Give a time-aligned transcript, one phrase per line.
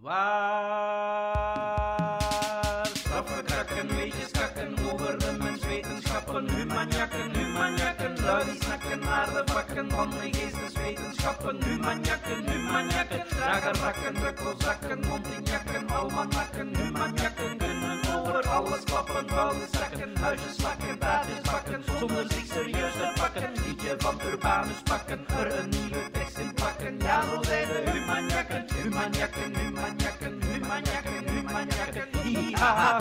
[0.00, 1.36] Waar
[2.92, 10.10] straffen krakken, weetjes kakken over de menswetenschappen, humanjakken, humanjakken, lui snakken naar de vakken van
[10.10, 19.66] de geesteswetenschappen, humanjakken, humanjakken, dragen rakken, rukkelzakken, mondinjakken, almanakken, humanjakken kunnen over alles klappen, vuile
[19.70, 25.58] zakken, huisjes slakken, taartjes bakken, zonder zich serieus te pakken, liedje van Urbanus pakken, er
[25.58, 26.10] een nieuwe
[26.40, 33.00] tekst in plakken, ja zo zijn de humanjakken, humanjakken, humanjakken, humanjakken, humanjakken, hi-ha-ha.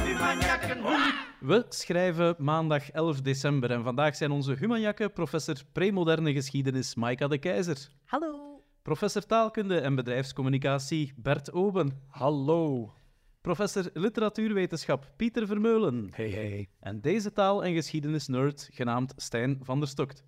[1.39, 7.37] We schrijven maandag 11 december en vandaag zijn onze humanjakken professor premoderne geschiedenis Maika de
[7.37, 8.63] Keizer, Hallo.
[8.81, 12.93] professor taalkunde en bedrijfscommunicatie Bert Oben, Hallo.
[13.41, 16.69] professor literatuurwetenschap Pieter Vermeulen Hey, hey.
[16.79, 20.23] en deze taal- en geschiedenisnerd genaamd Stijn van der Stokt.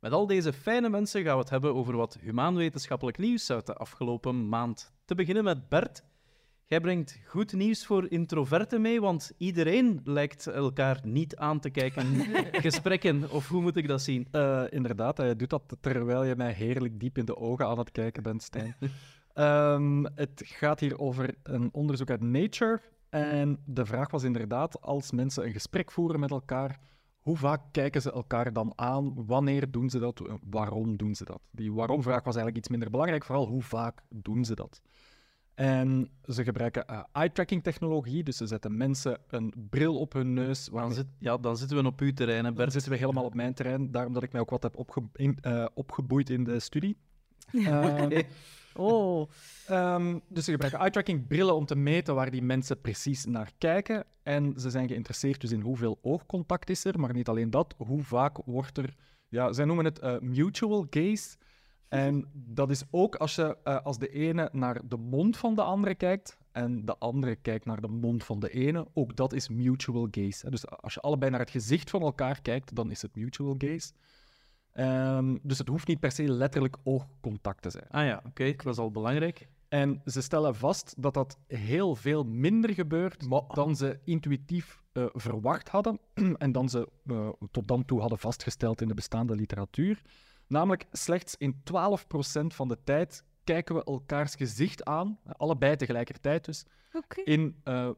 [0.00, 3.74] Met al deze fijne mensen gaan we het hebben over wat humaanwetenschappelijk nieuws uit de
[3.74, 4.92] afgelopen maand.
[5.04, 6.04] Te beginnen met Bert.
[6.64, 12.06] Jij brengt goed nieuws voor introverten mee, want iedereen lijkt elkaar niet aan te kijken.
[12.66, 14.28] Gesprekken, of hoe moet ik dat zien?
[14.30, 17.90] Eh, inderdaad, hij doet dat terwijl je mij heerlijk diep in de ogen aan het
[17.90, 18.76] kijken bent, Stijn.
[19.32, 22.80] Ehm, het gaat hier over een onderzoek uit Nature.
[23.08, 26.78] En de vraag was inderdaad, als mensen een gesprek voeren met elkaar,
[27.20, 29.26] hoe vaak kijken ze elkaar dan aan?
[29.26, 30.22] Wanneer doen ze dat?
[30.50, 31.40] Waarom doen ze dat?
[31.50, 34.80] Die waarom-vraag was eigenlijk iets minder belangrijk, vooral hoe vaak doen ze dat?
[35.54, 40.64] En ze gebruiken eh, eye-tracking technologie, dus ze zetten mensen een bril op hun neus.
[40.64, 42.72] Dan, waarmee- zit, ja, dan zitten we op uw terrein, hè, daar Bert.
[42.72, 45.38] zitten we helemaal op mijn terrein, daarom dat ik mij ook wat heb opge- in-
[45.40, 46.96] eh, opgeboeid in de studie.
[47.52, 48.22] Ehm,
[48.74, 49.30] Oh.
[49.66, 54.04] ehm, dus ze gebruiken eye-tracking brillen om te meten waar die mensen precies naar kijken.
[54.22, 58.02] En ze zijn geïnteresseerd dus in hoeveel oogcontact is er, maar niet alleen dat, hoe
[58.02, 58.94] vaak wordt er...
[59.28, 61.36] Ja, zij noemen het eh, mutual gaze.
[61.88, 65.62] En dat is ook als, je, eh, als de ene naar de mond van de
[65.62, 69.48] andere kijkt en de andere kijkt naar de mond van de ene, ook dat is
[69.48, 70.50] mutual gaze.
[70.50, 73.92] Dus als je allebei naar het gezicht van elkaar kijkt, dan is het mutual gaze.
[74.72, 77.88] Ehm, dus het hoeft niet per se letterlijk oogcontact te zijn.
[77.88, 79.48] Ah ja, oké, dat was al belangrijk.
[79.68, 85.68] En ze stellen vast dat dat heel veel minder gebeurt dan ze intuïtief eh, verwacht
[85.68, 85.98] hadden
[86.38, 90.02] en dan ze eh, tot dan toe hadden vastgesteld in de bestaande literatuur.
[90.46, 91.60] Namelijk, slechts in 12%
[92.46, 97.20] van de tijd kijken we elkaars gezicht aan, allebei tegelijkertijd dus, Oké.
[97.20, 97.90] in eh,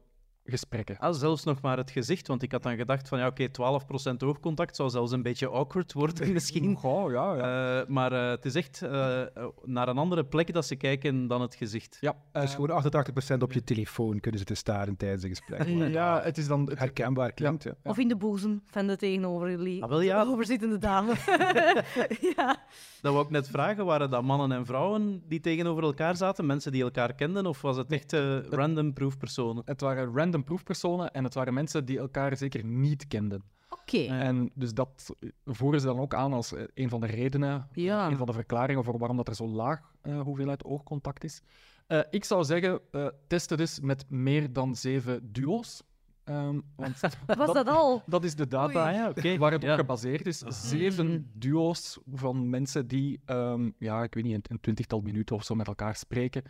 [0.45, 0.97] gesprekken.
[0.97, 4.17] Ah, zelfs nog maar het gezicht, want ik had dan gedacht van ja, oké, 12%
[4.25, 6.77] oogcontact zou zelfs een beetje awkward worden misschien.
[6.81, 7.79] Oh, ja, ja.
[7.81, 9.21] Eh, maar eh, het is echt eh,
[9.63, 11.97] naar een andere plek dat ze kijken dan het gezicht.
[12.01, 12.83] ja, Dat is gewoon
[13.37, 15.67] 88% op je telefoon kunnen ze te staren tijdens een gesprek.
[15.99, 16.65] ja, het is dan...
[16.69, 17.73] het- Herkenbaar klinkt, ja.
[17.83, 20.23] Of in de boezem van de tegenoverliggende Ah, wel ja.
[20.23, 21.13] overzittende dame.
[22.35, 22.55] ja.
[23.01, 26.45] Dat wou ik net vragen, waren dat mannen en vrouwen die tegenover elkaar zaten?
[26.45, 27.45] Mensen die elkaar kenden?
[27.45, 29.61] Of was het echt eh, random proefpersonen?
[29.65, 33.43] Het waren random proefpersonen en het waren mensen die elkaar zeker niet kenden.
[33.69, 33.97] Oké.
[34.05, 38.07] En dus dat voeren ze dan ook aan als eh, een van de redenen, Ja.
[38.09, 41.41] een van de verklaringen voor waarom dat er zo laag eh, hoeveelheid oogcontact is.
[41.87, 45.83] Eh, ik zou zeggen, eh test het eens met meer dan zeven duo's.
[46.23, 46.99] Ehm, want
[47.37, 48.03] Was dat al?
[48.05, 48.87] dat is de data.
[48.87, 49.37] Ah ja, oké.
[49.37, 49.71] waar het Ja.
[49.73, 50.37] op gebaseerd is.
[50.47, 55.43] Zeven duo's van mensen die, ehm, ja, ik weet niet, een, een twintigtal minuten of
[55.43, 56.43] zo met elkaar spreken.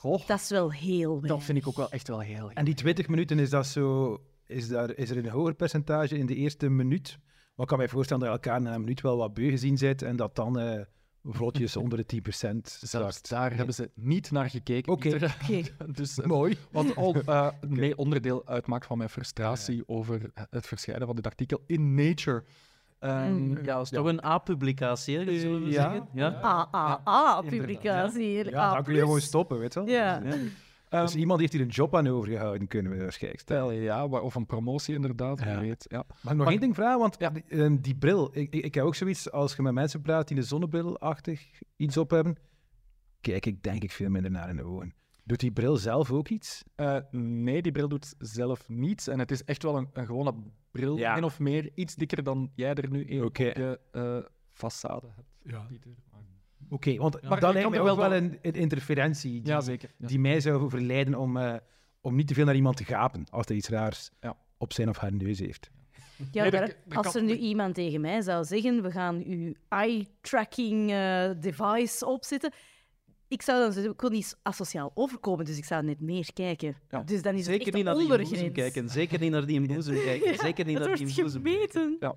[0.00, 2.50] Goh, Dat is wel heel dat vind ik ook wel echt wel heel...
[2.50, 4.16] En die 20 minuten, is dat zo...
[4.46, 7.18] Is, daar, is er een hoger percentage in de eerste minuut?
[7.54, 9.76] Maar ik kan mij voorstellen dat je elkaar na een minuut wel wat beu gezien
[9.80, 10.80] bent en dat dan eh
[11.22, 12.28] vlotjes onder de 10%
[12.62, 13.28] Zelfs zakt.
[13.28, 14.92] daar hebben ze niet naar gekeken.
[14.92, 15.18] Oké.
[15.92, 16.56] Dus, eh, Mooi.
[16.70, 21.62] Wat al eh, mee onderdeel uitmaakt van mijn frustratie over het verschijnen van dit artikel
[21.66, 22.44] in Nature.
[23.00, 23.56] Ehm, Mm.
[23.56, 25.72] Ja, dat is toch een A-publicatie, zullen we Ja.
[25.72, 26.08] zeggen?
[26.14, 26.28] Ja.
[26.28, 28.50] Ah, ah, ah, publicatie.
[28.50, 29.88] Ja, dan kun je gewoon stoppen, weet je wel.
[29.88, 30.22] Ja.
[30.22, 30.38] ehm,
[30.88, 33.72] Dus iemand heeft hier een job aan overgehouden, kunnen we waarschijnlijk stellen.
[33.74, 35.60] stel, ja, of een promotie inderdaad, wie Ja.
[35.60, 35.86] weet.
[35.88, 35.96] Ja.
[36.06, 36.98] Mag ik nog Maar- één ding vragen?
[36.98, 40.00] Want die, ehm, die bril, ik, ik, ik heb ook zoiets, als je met mensen
[40.02, 41.46] praat die een zonnebrilachtig
[41.76, 42.36] iets op hebben,
[43.20, 44.94] kijk ik denk ik veel minder naar in de ogen.
[45.30, 46.62] Doet die bril zelf ook iets?
[46.74, 49.08] Eh, nee, die bril doet zelf niets.
[49.08, 50.34] En het is echt wel een, een gewone
[50.70, 51.14] bril, Ja.
[51.14, 51.70] min of meer.
[51.74, 53.48] Iets dikker dan jij er nu een Oké.
[53.48, 54.18] op je eh,
[54.52, 55.66] façade hebt.
[55.68, 55.90] Pieter.
[56.68, 59.90] Oké, want je lijkt er wel wel dan- een, een interferentie die, Ja, zeker.
[59.98, 60.06] Ja.
[60.06, 61.54] die mij zou verleiden om, eh,
[62.00, 64.36] om niet te veel naar iemand te gapen als hij iets raars Ja.
[64.58, 65.70] op zijn of haar neus heeft.
[66.32, 69.22] Ja, Nee, daar- dat- dat als er nu iemand tegen mij zou zeggen, we gaan
[69.26, 72.52] uw eye-tracking eh, device opzetten,
[73.30, 76.76] Ik zou dan zo- ik wil niet asociaal overkomen, dus ik zou net meer kijken.
[76.88, 77.02] Ja.
[77.02, 78.88] Dus dan is Zeker niet naar die boezem kijken.
[78.88, 80.38] Zeker niet naar die boezem kijken.
[80.38, 81.96] Zeker niet naar die boezem.
[82.00, 82.14] Ja.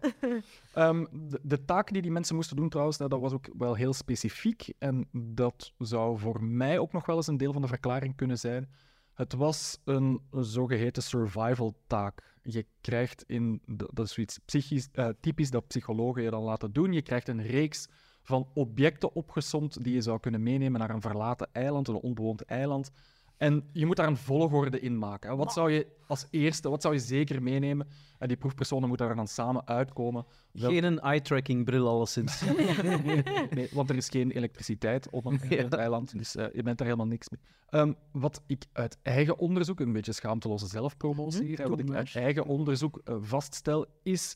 [0.73, 3.73] Ehm, de, de taak die die mensen moesten doen trouwens, nou, dat was ook wel
[3.75, 4.73] heel specifiek.
[4.77, 8.37] En dat zou voor mij ook nog wel eens een deel van de verklaring kunnen
[8.39, 8.69] zijn.
[9.13, 12.35] Het was een zogeheten survival taak.
[12.43, 13.61] Je krijgt in,
[13.93, 16.93] dat is zoiets psychisch, eh, typisch dat psychologen je dan laten doen.
[16.93, 17.87] Je krijgt een reeks
[18.23, 22.91] van objecten opgesomd die je zou kunnen meenemen naar een verlaten eiland, een onbewoond eiland.
[23.37, 25.37] En je moet daar een volgorde in maken.
[25.37, 27.87] Wat zou je als eerste, wat zou je zeker meenemen?
[28.19, 30.25] En die proefpersonen moeten daar dan samen uitkomen.
[30.51, 32.41] Wel- Geen een eye-tracking bril, alleszins.
[33.49, 35.69] Nee, want er is geen elektriciteit op een Ja.
[35.69, 37.39] eiland, dus eh, je bent er helemaal niks mee.
[37.69, 42.15] Ehm, wat ik uit eigen onderzoek, een beetje schaamteloze zelfpromotie hier, hè, wat ik uit
[42.15, 44.35] eigen onderzoek eh, vaststel, is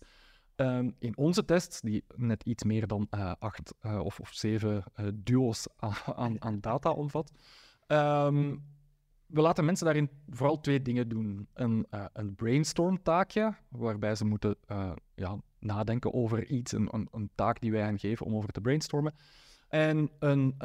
[0.58, 4.84] ehm, in onze tests, die net iets meer dan eh, acht eh, of, of zeven
[4.94, 5.68] eh, duo's
[6.16, 7.32] aan, aan, data omvat,
[7.88, 8.56] ehm,
[9.26, 11.48] we laten mensen daarin vooral twee dingen doen.
[11.54, 14.56] Een, een brainstorm-taakje, waarbij ze moeten
[15.16, 18.62] ja, nadenken over iets, een, een, een taak die wij hen geven om over te
[18.62, 19.14] brainstormen.
[19.68, 20.56] En een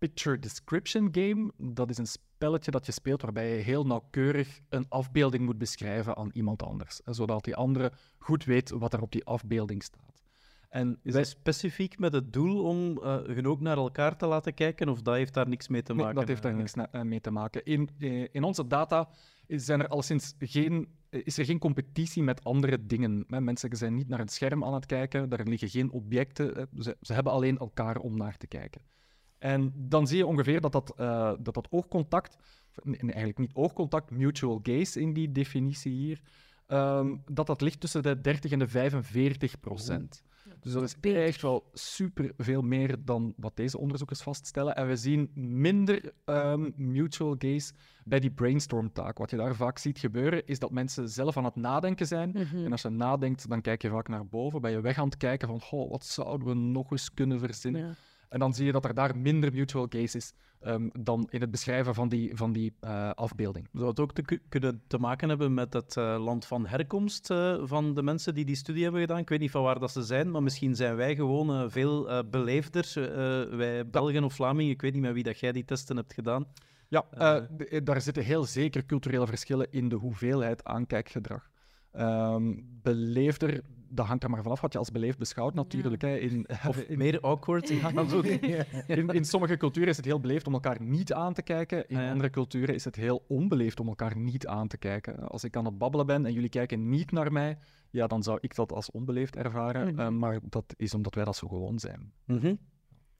[0.00, 4.86] picture description game, dat is een spelletje dat je speelt waarbij je heel nauwkeurig een
[4.88, 9.12] afbeelding moet beschrijven aan iemand anders, hè, zodat die andere goed weet wat er op
[9.12, 10.22] die afbeelding staat.
[10.68, 14.54] En Is wij- specifiek met het doel om eh hun ook naar elkaar te laten
[14.54, 16.18] kijken, of dat heeft daar niks mee te Nee, maken?
[16.18, 17.64] dat heeft daar Eh, niks eh, mee te maken.
[17.64, 19.08] In, eh, in onze data
[19.46, 23.24] is- zijn er alleszins geen, eh, is er geen competitie met andere dingen.
[23.28, 26.56] Mensen zijn niet naar een scherm aan het kijken, daar liggen geen objecten.
[26.56, 28.80] eh, Ze, ze hebben alleen elkaar om naar te kijken.
[29.40, 32.36] En dan zie je ongeveer dat dat, eh, dat, dat oogcontact,
[32.82, 36.20] nee, eigenlijk niet oogcontact, mutual gaze in die definitie hier,
[36.66, 40.22] ehm, dat dat ligt tussen de 30 en de 45 procent.
[40.60, 44.76] Dus dat is echt wel super veel meer dan wat deze onderzoekers vaststellen.
[44.76, 47.72] En we zien minder ehm, mutual gaze
[48.04, 49.18] bij die brainstorm-taak.
[49.18, 52.30] Wat je daar vaak ziet gebeuren, is dat mensen zelf aan het nadenken zijn.
[52.30, 52.64] Mhm.
[52.64, 54.60] En als je nadenkt, dan kijk je vaak naar boven.
[54.60, 57.86] Ben je weg aan het kijken van, goh, wat zouden we nog eens kunnen verzinnen?
[57.86, 57.94] Ja.
[58.30, 61.50] En dan zie je dat er daar minder mutual gaze is ehm, dan in het
[61.50, 63.68] beschrijven van die, van die eh, afbeelding.
[63.72, 67.30] Zou het ook te ku- kunnen te maken hebben met het eh, land van herkomst
[67.30, 69.18] eh, van de mensen die die studie hebben gedaan?
[69.18, 72.92] Ik weet niet van waar dat ze zijn, maar misschien zijn wij gewoon veel beleefder.
[73.56, 76.46] wij Belgen of Vlamingen, ik weet niet met wie dat jij die testen hebt gedaan.
[76.88, 77.04] Ja,
[77.82, 81.50] daar zitten heel zeker culturele verschillen in de hoeveelheid aankijkgedrag.
[81.92, 86.02] Ehm, beleefder, dat hangt er maar vanaf wat je als beleefd beschouwt natuurlijk.
[86.02, 86.16] Hè.
[86.16, 87.72] In, Of in, meer awkward.
[88.14, 88.24] Ook.
[88.86, 91.88] in, in sommige culturen is het heel beleefd om elkaar niet aan te kijken.
[91.88, 92.10] In Ah, ja.
[92.10, 95.28] andere culturen is het heel onbeleefd om elkaar niet aan te kijken.
[95.28, 97.58] Als ik aan het babbelen ben en jullie kijken niet naar mij,
[97.90, 99.88] ja, dan zou ik dat als onbeleefd ervaren.
[99.94, 100.00] Mhm.
[100.00, 102.12] Eh, maar dat is omdat wij dat zo gewoon zijn.
[102.26, 102.54] Mhm.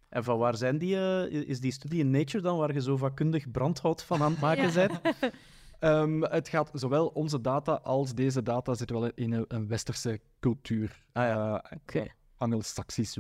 [0.09, 2.97] En van waar zijn die, eh, is die studie in Nature dan, waar je zo
[2.97, 4.73] vakkundig brandhout van aan het maken Ja.
[4.73, 5.01] bent?
[5.81, 10.21] Ehm, het gaat zowel onze data als deze data zitten wel in een, een westerse
[10.41, 11.05] cultuur.
[11.13, 12.07] Ah ja, Eh, Oké.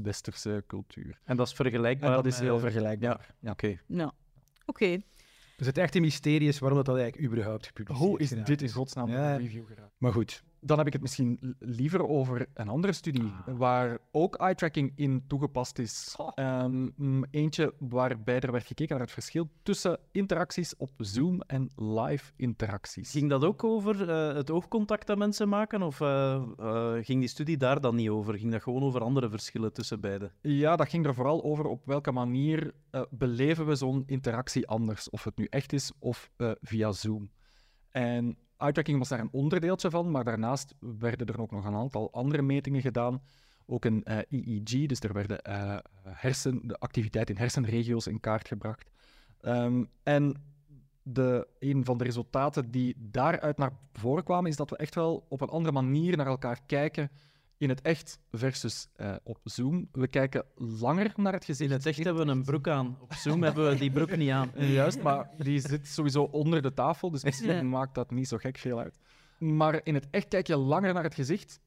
[0.02, 1.18] Westerse cultuur.
[1.24, 3.34] En dat is vergelijkbaar En dat is heel vergelijkbaar.
[3.40, 3.78] Ja, oké.
[3.86, 4.10] Nou,
[4.66, 5.00] oké.
[5.56, 8.70] Dus het echte mysterie is waarom dat, dat eigenlijk überhaupt gepubliceerd Hoe is dit in
[8.70, 9.32] godsnaam Ja.
[9.34, 9.94] een review geraakt?
[9.98, 14.92] Maar goed, Dan heb ik het misschien liever over een andere studie waar ook eye-tracking
[14.94, 16.16] in toegepast is.
[16.96, 22.32] Mm, eentje waarbij er werd gekeken naar het verschil tussen interacties op Zoom en live
[22.36, 23.10] interacties.
[23.10, 25.82] Ging dat ook over eh, het oogcontact dat mensen maken?
[25.82, 28.38] Of eh, eh, ging die studie daar dan niet over?
[28.38, 30.32] Ging dat gewoon over andere verschillen tussen beiden?
[30.40, 32.74] Ja, dat ging er vooral over op welke manier
[33.10, 35.10] beleven we zo'n interactie anders.
[35.10, 36.30] Of het nu echt is of
[36.60, 37.30] via Zoom.
[37.90, 42.12] En eye-tracking was daar een onderdeeltje van, maar daarnaast werden er ook nog een aantal
[42.12, 43.22] andere metingen gedaan.
[43.66, 48.48] Ook een eh, EEG, dus er werden eh, hersen, de activiteit in hersenregio's in kaart
[48.48, 48.90] gebracht.
[49.40, 50.34] Ehm, en
[51.02, 55.26] de, een van de resultaten die daaruit naar voren kwamen, is dat we echt wel
[55.28, 57.10] op een andere manier naar elkaar kijken
[57.60, 59.88] in het echt versus eh, op Zoom.
[59.92, 61.70] We kijken langer naar het gezicht.
[61.70, 62.96] In het echt hebben we een broek aan.
[63.00, 64.50] Op Zoom hebben we die broek niet aan.
[64.78, 67.62] Juist, maar die zit sowieso onder de tafel, dus misschien Ja.
[67.62, 68.98] maakt dat niet zo gek veel uit.
[69.38, 71.60] Maar in het echt kijk je langer naar het gezicht,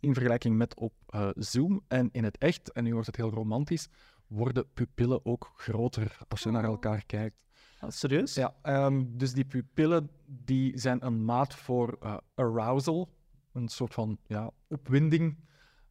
[0.00, 1.80] in vergelijking met op eh, Zoom.
[1.88, 3.88] En in het echt, en nu wordt het heel romantisch,
[4.26, 7.44] worden pupillen ook groter als je naar elkaar kijkt.
[7.80, 8.34] Ah, serieus?
[8.34, 13.08] Ja, ehm, dus die pupillen die zijn een maat voor eh, arousal,
[13.56, 15.36] een soort van ja, opwinding.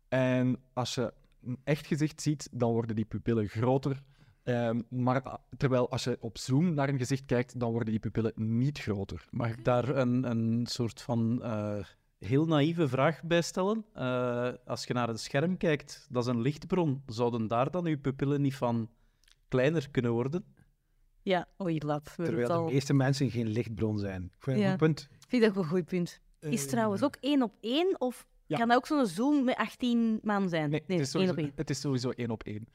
[0.07, 4.03] En als je een echt gezicht ziet, dan worden die pupillen groter.
[4.43, 7.99] Ehm, maar ah, terwijl als je op Zoom naar een gezicht kijkt, dan worden die
[7.99, 9.27] pupillen niet groter.
[9.31, 11.83] Mag ik daar een, een soort van eh,
[12.19, 13.85] heel naïeve vraag bij stellen?
[13.93, 17.03] Eh, als je naar een scherm kijkt, dat is een lichtbron.
[17.05, 18.89] Zouden daar dan uw pupillen niet van
[19.47, 20.45] kleiner kunnen worden?
[21.21, 22.03] Ja, oei, lap.
[22.03, 22.65] Terwijl de al.
[22.65, 24.23] meeste mensen geen lichtbron zijn.
[24.23, 24.63] Ik vind Ja.
[24.63, 25.07] een goed punt.
[25.11, 26.21] Ik vind dat ook een goed punt.
[26.51, 27.95] Is het trouwens ook één op één?
[28.01, 28.57] Of Ja.
[28.57, 30.69] kan dat ook zo'n Zoom met 18 man zijn?
[30.69, 31.51] Nee, het, is één sowieso, op één.
[31.55, 32.67] het is sowieso één op één.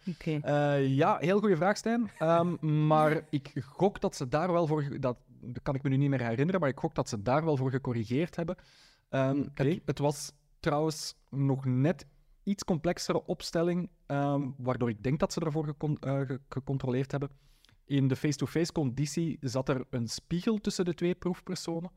[0.43, 2.11] Eh, ja, heel goede vraag, Stijn.
[2.19, 5.01] Ehm, maar ik gok dat ze daar wel voor...
[5.01, 7.45] Dat, dat kan ik me nu niet meer herinneren, maar ik gok dat ze daar
[7.45, 8.57] wel voor gecorrigeerd hebben.
[9.09, 12.07] Ehm, het, het was trouwens nog net
[12.43, 17.31] iets complexere opstelling, ehm, waardoor ik denk dat ze ervoor gecon- eh, ge- gecontroleerd hebben.
[17.85, 21.91] In de face-to-face conditie zat er een spiegel tussen de twee proefpersonen.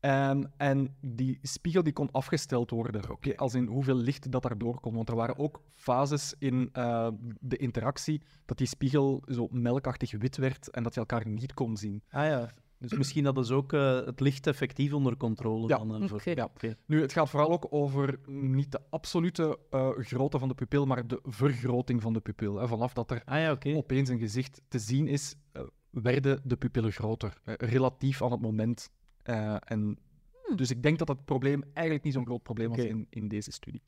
[0.00, 3.02] Ehm, en die spiegel die kon afgesteld worden,
[3.36, 4.94] als in hoeveel licht dat daardoor kon.
[4.94, 7.08] Want er waren ook fases in eh,
[7.40, 11.76] de interactie dat die spiegel zo melkachtig wit werd en dat je elkaar niet kon
[11.76, 12.02] zien.
[12.10, 12.50] Ah ja.
[12.80, 15.68] Dus misschien hadden ze ook eh, het licht effectief onder controle.
[15.68, 15.78] Ja.
[15.78, 16.22] Dan, eh, voor-.
[16.24, 16.50] Ja.
[16.86, 21.06] Nu, het gaat vooral ook over niet de absolute eh, grootte van de pupil, maar
[21.06, 22.56] de vergroting van de pupil.
[22.56, 22.68] Hè.
[22.68, 23.76] Vanaf dat er Ah ja, oké.
[23.76, 25.36] opeens een gezicht te zien is,
[25.90, 28.90] werden de pupillen groter, relatief aan het moment.
[29.30, 29.98] Eh, en
[30.56, 33.50] Dus ik denk dat dat probleem eigenlijk niet zo'n groot probleem was in, in deze
[33.52, 33.82] studie.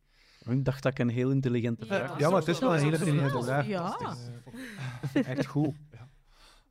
[0.48, 1.94] Ik dacht dat ik een heel intelligente Ja.
[1.96, 2.18] vraag had.
[2.18, 3.66] Ja, maar het is wel een hele intelligente vraag.
[3.66, 4.16] Ja.
[5.34, 5.74] Echt goed.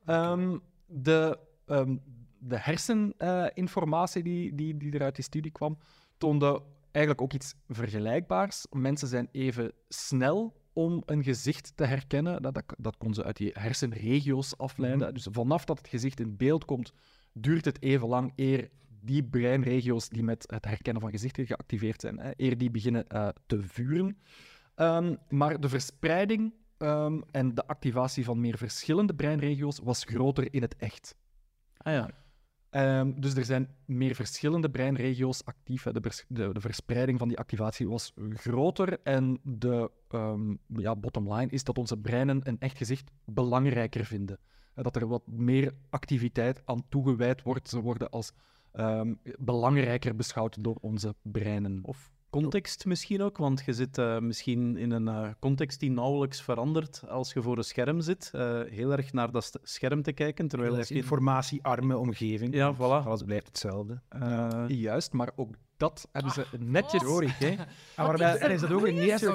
[0.04, 1.96] Ehm, de, ehm,
[2.38, 5.78] de herseninformatie die, die, die er uit die studie kwam,
[6.18, 8.66] toonde eigenlijk ook iets vergelijkbaars.
[8.70, 12.42] Mensen zijn even snel om een gezicht te herkennen.
[12.42, 15.14] Dat, dat, dat kon ze uit die hersenregio's afleiden.
[15.14, 16.92] Dus vanaf dat het gezicht in beeld komt,
[17.32, 18.70] duurt het even lang eer
[19.00, 23.28] die breinregio's die met het herkennen van gezichten geactiveerd zijn, hè, eer die beginnen eh,
[23.46, 24.18] te vuren.
[24.74, 30.62] Ehm, maar de verspreiding ehm, en de activatie van meer verschillende breinregio's was groter in
[30.62, 31.16] het echt.
[31.76, 32.10] Ah ja.
[32.70, 35.82] Ehm, dus er zijn meer verschillende breinregio's actief.
[35.82, 39.00] De, de, de verspreiding van die activatie was groter.
[39.02, 44.38] En de ehm, ja, bottom line is dat onze breinen een echt gezicht belangrijker vinden.
[44.74, 47.68] Eh, Dat er wat meer activiteit aan toegewijd wordt.
[47.68, 48.32] Ze worden als
[48.72, 51.80] ehm, belangrijker beschouwd door onze breinen.
[51.82, 56.42] Of context misschien ook, want je zit eh, misschien in een eh, context die nauwelijks
[56.42, 58.30] verandert als je voor een scherm zit.
[58.34, 60.96] eh, heel erg naar dat scherm te kijken, terwijl misschien...
[60.96, 62.54] informatiearme omgeving.
[62.54, 62.78] Ja, voilà.
[63.06, 64.00] Alles blijft hetzelfde.
[64.08, 67.02] eh, Juist, maar ook dat hebben ze netjes...
[67.02, 67.56] Sorry, hè.
[67.56, 68.80] Wat maar is er en dat ook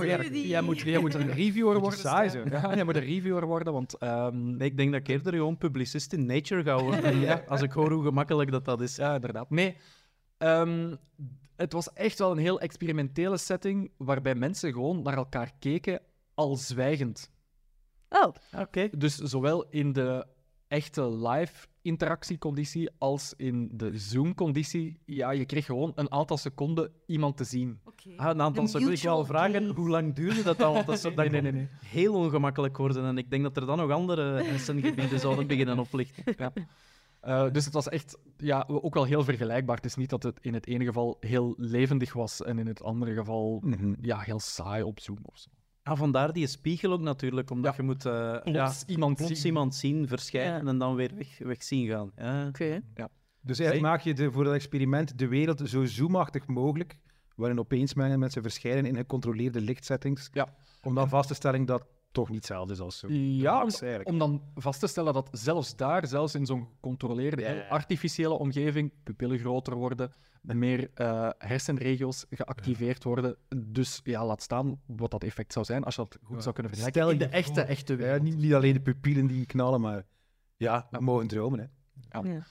[0.03, 0.33] werk?
[0.33, 1.99] Jij moet, jij moet een reviewer worden.
[1.99, 2.43] saai.
[2.49, 3.97] Ja, jij moet een reviewer worden, want...
[3.97, 7.43] ehm, nee, ik denk dat ik eerder gewoon publicist in Nature ga worden, Ja.
[7.47, 8.95] als ik hoor hoe gemakkelijk dat, dat is.
[8.95, 9.49] Ja, inderdaad.
[9.49, 9.77] Nee,
[10.37, 10.95] ehm,
[11.55, 16.01] het was echt wel een heel experimentele setting waarbij mensen gewoon naar elkaar keken
[16.33, 17.31] al zwijgend.
[18.09, 18.89] Oh, Oké.
[18.97, 20.25] Dus zowel in de
[20.67, 24.99] echte live interactieconditie als in de Zoom-conditie.
[25.05, 27.79] Ja, je kreeg gewoon een aantal seconden iemand te zien.
[28.15, 28.91] Ah, een aantal seconden.
[28.91, 30.73] Ik mutual vragen, hoe lang duurde dat dan?
[30.73, 31.67] Want dat zou dan Nee, nee, nee.
[31.85, 33.05] heel ongemakkelijk worden.
[33.05, 36.23] En ik denk dat er dan nog andere hersengebieden zouden beginnen oplichten.
[37.19, 39.75] Eh, dus het was echt ja, ook wel heel vergelijkbaar.
[39.75, 42.83] Het is niet dat het in het ene geval heel levendig was en in het
[42.83, 43.93] andere geval Mhm.
[44.01, 45.49] ja, heel saai op Zoom of zo.
[45.87, 49.45] Ah, vandaar die spiegel ook natuurlijk, omdat je moet eh, ja, Plots iemand plots zien.
[49.45, 50.69] iemand zien verschijnen Ja.
[50.69, 52.11] en dan weer weg, weg zien gaan.
[52.17, 52.47] Ja.
[52.47, 52.81] Oké.
[53.41, 56.97] Dus eigenlijk maak je de, voor dat experiment de wereld zo zoomachtig mogelijk,
[57.35, 60.47] waarin opeens mensen verschijnen in gecontroleerde lichtsettings, Ja.
[60.83, 61.85] om dan vast te stellen dat
[62.21, 63.07] toch niet hetzelfde is als zo.
[63.11, 64.09] Ja, Dat is eigenlijk.
[64.09, 67.67] om dan vast te stellen dat zelfs daar, zelfs in zo'n gecontroleerde, Ja, heel ja.
[67.67, 73.35] artificiële omgeving, pupillen groter worden, meer eh, hersenregio's geactiveerd worden.
[73.57, 76.41] Dus ja, laat staan wat dat effect zou zijn als je dat goed Ja.
[76.41, 77.01] zou kunnen vergelijken.
[77.01, 77.69] Stel in de echte, voor.
[77.69, 78.21] echte Ja, wereld.
[78.21, 80.05] niet, niet alleen de pupillen die knallen, maar
[80.57, 81.59] ja, we mogen dromen.
[81.59, 82.19] Hè.
[82.19, 82.43] Ja.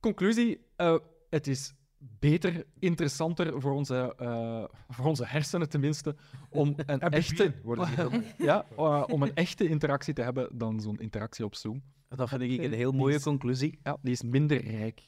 [0.00, 0.96] Conclusie, eh,
[1.30, 1.74] het is
[2.18, 6.14] beter, interessanter voor onze, eh, voor onze hersenen tenminste,
[6.50, 7.54] om een, En echte,
[8.38, 11.82] ja, eh, om een echte interactie te hebben dan zo'n interactie op Zoom.
[12.08, 13.78] Dat vind ik een heel mooie conclusie.
[13.82, 15.02] Ja, die is minder rijk.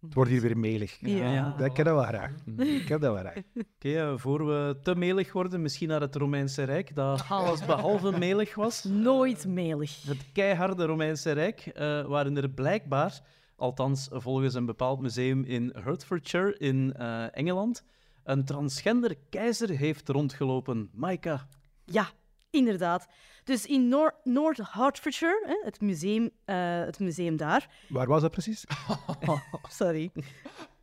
[0.00, 0.96] Het wordt hier weer melig.
[1.00, 1.32] Ja.
[1.32, 1.54] Ja.
[1.58, 2.32] Dat- Ik heb dat wel graag.
[2.56, 3.42] Ik heb dat wel graag.
[3.74, 8.54] Oké, voor we te melig worden, misschien naar het Romeinse Rijk, dat alles behalve melig
[8.54, 8.84] was.
[8.84, 10.02] Nooit melig.
[10.02, 13.20] Het keiharde Romeinse Rijk, eh, waarin er blijkbaar,
[13.60, 17.84] althans volgens een bepaald museum in Hertfordshire in eh, Engeland,
[18.24, 20.90] een transgender keizer heeft rondgelopen.
[20.92, 21.46] Maika.
[21.84, 22.08] Ja,
[22.50, 23.06] inderdaad.
[23.44, 28.30] Dus in Noor- North Hertfordshire, hè, het, museum, eh, het museum daar, Waar was dat
[28.30, 28.64] precies?
[29.68, 30.10] sorry.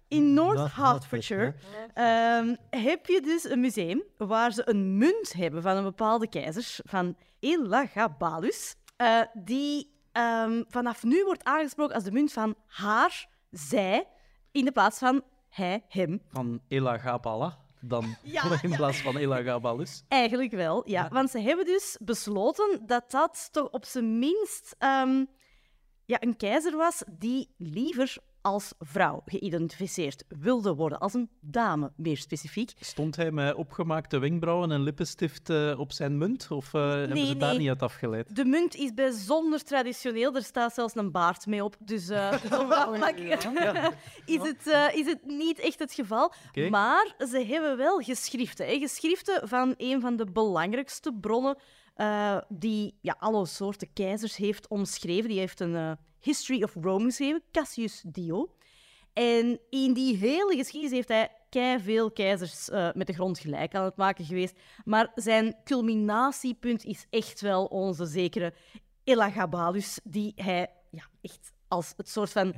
[0.08, 1.54] In North North Hertfordshire
[1.94, 6.76] ehm, heb je dus een museum waar ze een munt hebben van een bepaalde keizer,
[6.86, 14.08] van Elagabalus, eh, die ehm, vanaf nu wordt aangesproken als de munt van haar, zij,
[14.52, 16.22] in de plaats van hij, hem.
[16.28, 20.04] Van Elagabala, dan Ja, in plaats van Elagabalus.
[20.08, 21.10] Eigenlijk wel, ja.
[21.10, 25.26] Want ze hebben dus besloten dat dat toch op zijn minst ehm,
[26.06, 32.18] ja, een keizer was die liever als vrouw geïdentificeerd wilde worden, als een dame meer
[32.18, 32.74] specifiek.
[32.80, 36.52] Stond hij met opgemaakte wenkbrauwen en lippenstift eh, op zijn munt?
[36.52, 38.36] Of eh, hebben ze daar niet uit afgeleid?
[38.36, 41.76] De munt is bijzonder traditioneel, er staat zelfs een baard mee op.
[41.80, 42.34] Dus eh,
[42.98, 43.18] vlak
[44.36, 46.34] is, het, eh, is het niet echt het geval.
[46.70, 48.66] Maar ze hebben wel geschriften.
[48.66, 48.78] Hè.
[48.78, 51.58] Geschriften van een van de belangrijkste bronnen
[51.98, 55.30] eh, die ja, alle soorten keizers heeft omschreven.
[55.30, 58.52] Die heeft een eh, History of Rome geschreven, Cassius Dio.
[59.14, 63.76] En in die hele geschiedenis heeft hij kei veel keizers eh, met de grond gelijk
[63.76, 64.56] aan het maken geweest.
[64.86, 68.54] Maar zijn culminatiepunt is echt wel onze zekere
[69.04, 72.54] Elagabalus, die hij ja, echt als het soort van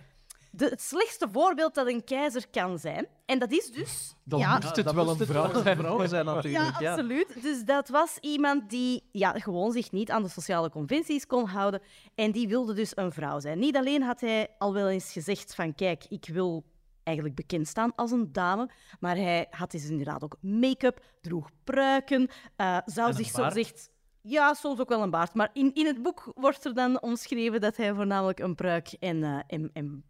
[0.51, 3.07] de, het slechtste voorbeeld dat een keizer kan zijn.
[3.25, 4.15] En dat is dus...
[4.23, 5.77] Dan ja, moest het dat wel moest een het vrouw wel zijn.
[5.77, 6.79] een vrouw zijn natuurlijk.
[6.79, 7.41] ja, absoluut.
[7.41, 11.81] Dus dat was iemand die ja, gewoon zich niet aan de sociale conventies kon houden.
[12.15, 13.59] En die wilde dus een vrouw zijn.
[13.59, 16.63] Niet alleen had hij al wel eens gezegd van kijk, ik wil
[17.03, 22.29] eigenlijk bekend staan als een dame, maar hij had dus inderdaad ook make-up, droeg pruiken,
[22.55, 23.89] eh, zou zich zo gezegd...
[24.21, 25.33] Ja, soms ook wel een baard.
[25.33, 29.23] Maar in, in het boek wordt er dan omschreven dat hij voornamelijk een pruik en,
[29.23, 30.03] eh, en, en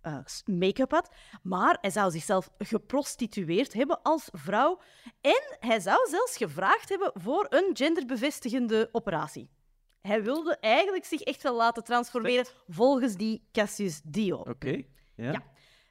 [0.00, 1.10] eh, make-up had.
[1.42, 4.80] Maar hij zou zichzelf geprostitueerd hebben als vrouw.
[5.20, 9.50] En hij zou zelfs gevraagd hebben voor een genderbevestigende operatie.
[10.00, 14.36] Hij wilde eigenlijk zich echt wel laten transformeren volgens die Cassius Dio.
[14.36, 14.82] Oké.
[15.14, 15.32] Ja.
[15.32, 15.42] Ja.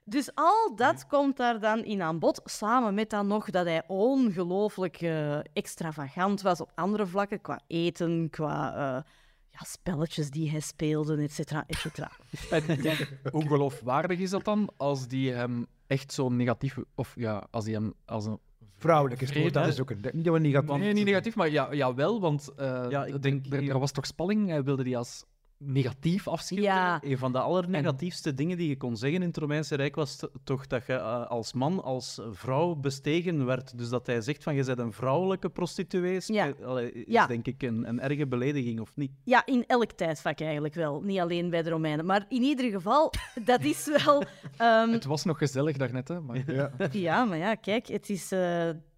[0.09, 3.83] Dus al dat komt daar dan in aan bod, samen met dan nog dat hij
[3.87, 9.11] ongelooflijk eh, extravagant was op andere vlakken, qua eten, qua eh,
[9.59, 12.11] ja, spelletjes die hij speelde, et cetera, et cetera.
[13.31, 17.73] Hoe geloofwaardig is dat dan als die hem echt zo negatief, of ja, als die
[17.73, 18.39] hem als een
[18.79, 19.65] Vrouwelijk is het woord, Vrede.
[19.67, 20.15] dat is ook een...
[20.15, 20.77] Niet dat we negatief...
[20.77, 23.91] Nee, niet negatief, maar ja, ja wel, want eh, Ja, ik denk er, hier- was
[23.91, 24.47] toch spanning.
[24.49, 25.23] Hij wilde die als
[25.59, 26.73] negatief afschilderen.
[26.75, 30.19] Ja, Een van de allernegatiefste dingen die je kon zeggen in het Romeinse Rijk was
[30.43, 33.77] toch dat je eh, als man, als vrouw bestegen werd.
[33.77, 36.47] Dus dat hij zegt van je bent een vrouwelijke prostituee, is, Ja.
[36.59, 37.27] eh, allee, is Ja.
[37.27, 39.11] denk ik een, een erge belediging, of niet?
[39.23, 41.01] ja, in elk tijdvak eigenlijk wel.
[41.01, 42.05] Niet alleen bij de Romeinen.
[42.05, 43.13] Maar in ieder geval,
[43.45, 44.23] dat is wel...
[44.57, 46.21] ehm, Het was nog gezellig daarnet, hè.
[46.21, 46.43] Maar...
[46.53, 46.71] Ja.
[46.91, 48.39] Ja, maar ja, kijk, het is, eh,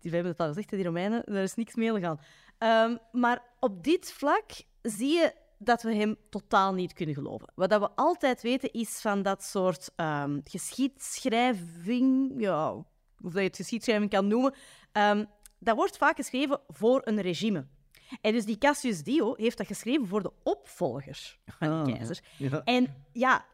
[0.01, 2.19] we hebben het al gezegd, die Romeinen, daar is niks mee gegaan.
[2.57, 4.45] Ehm, maar op dit vlak
[4.81, 7.51] zie je dat we hem totaal niet kunnen geloven.
[7.55, 12.85] Wat dat we altijd weten is van dat soort ehm, geschiedschrijving, ja, of
[13.21, 14.53] dat je het geschiedschrijving kan noemen,
[14.91, 15.25] ehm,
[15.59, 17.67] dat wordt vaak geschreven voor een regime.
[18.21, 22.19] En dus die Cassius Dio heeft dat geschreven voor de opvolger van de Ah, keizer.
[22.37, 22.61] Ja.
[22.63, 23.45] En ja,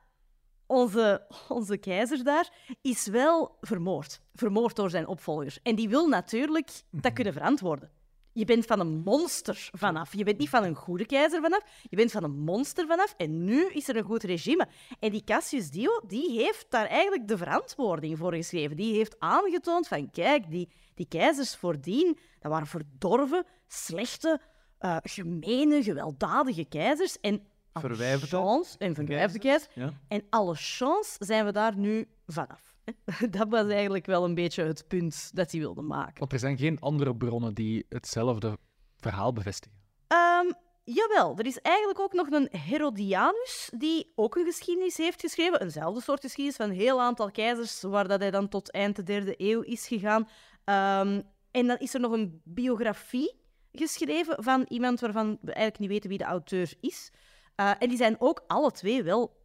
[0.65, 4.21] onze, onze keizer daar is wel vermoord.
[4.33, 5.57] Vermoord door zijn opvolger.
[5.63, 7.91] En die wil natuurlijk dat kunnen verantwoorden.
[8.35, 10.15] Je bent van een monster vanaf.
[10.15, 11.63] Je bent niet van een goede keizer vanaf.
[11.89, 13.13] Je bent van een monster vanaf.
[13.17, 14.67] En nu is er een goed regime.
[14.99, 18.75] En die Cassius Dio, die heeft daar eigenlijk de verantwoording voor geschreven.
[18.75, 24.39] Die heeft aangetoond van, kijk, die, die keizers voordien, dat waren verdorven, slechte,
[24.77, 27.19] eh gemene, gewelddadige keizers.
[27.19, 29.73] En Verwijfde chance- en verwijfde keizers.
[29.75, 29.93] Ja.
[30.07, 32.74] En alle chance zijn we daar nu vanaf.
[33.29, 36.19] Dat was eigenlijk wel een beetje het punt dat hij wilde maken.
[36.19, 38.57] Want er zijn geen andere bronnen die hetzelfde
[38.97, 39.77] verhaal bevestigen.
[40.07, 40.51] Ehm,
[40.83, 45.61] jawel, er is eigenlijk ook nog een Herodianus die ook een geschiedenis heeft geschreven.
[45.61, 49.03] Eenzelfde soort geschiedenis van een heel aantal keizers, waar dat hij dan tot eind de
[49.03, 50.27] derde eeuw is gegaan.
[50.63, 51.21] Ehm,
[51.51, 56.09] en dan is er nog een biografie geschreven van iemand waarvan we eigenlijk niet weten
[56.09, 57.11] wie de auteur is.
[57.55, 59.43] Eh, en die zijn ook alle twee wel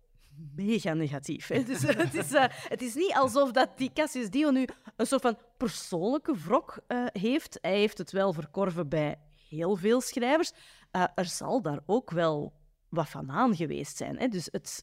[0.55, 1.47] mega negatief.
[1.47, 1.63] Hè?
[1.71, 5.07] Dus eh, het, is, eh, het is niet alsof dat die Cassius Dio nu een
[5.07, 7.59] soort van persoonlijke wrok eh, heeft.
[7.61, 10.53] Hij heeft het wel verkorven bij heel veel schrijvers.
[11.15, 12.53] Er zal daar ook wel
[12.89, 14.19] wat van aan geweest zijn.
[14.19, 14.29] Hè?
[14.29, 14.83] Dus het,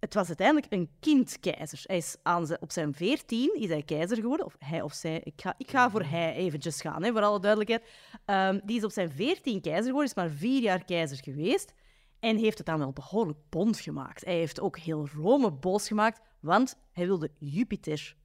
[0.00, 1.82] het was uiteindelijk een kindkeizer.
[1.82, 4.46] Hij is aan zijn, op zijn veertien is hij keizer geworden.
[4.46, 5.20] Of hij of zij.
[5.24, 7.84] Ik ga, ik ga voor hij eventjes gaan, hè, voor alle duidelijkheid.
[8.24, 11.72] Ehm, die is op zijn veertien keizer geworden, is maar vier jaar keizer geweest.
[12.20, 14.24] En heeft het dan wel behoorlijk bond gemaakt.
[14.24, 18.16] Hij heeft ook heel Rome boos gemaakt, want hij wilde Jupiter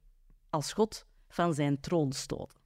[0.50, 2.58] als god van zijn troon stoten.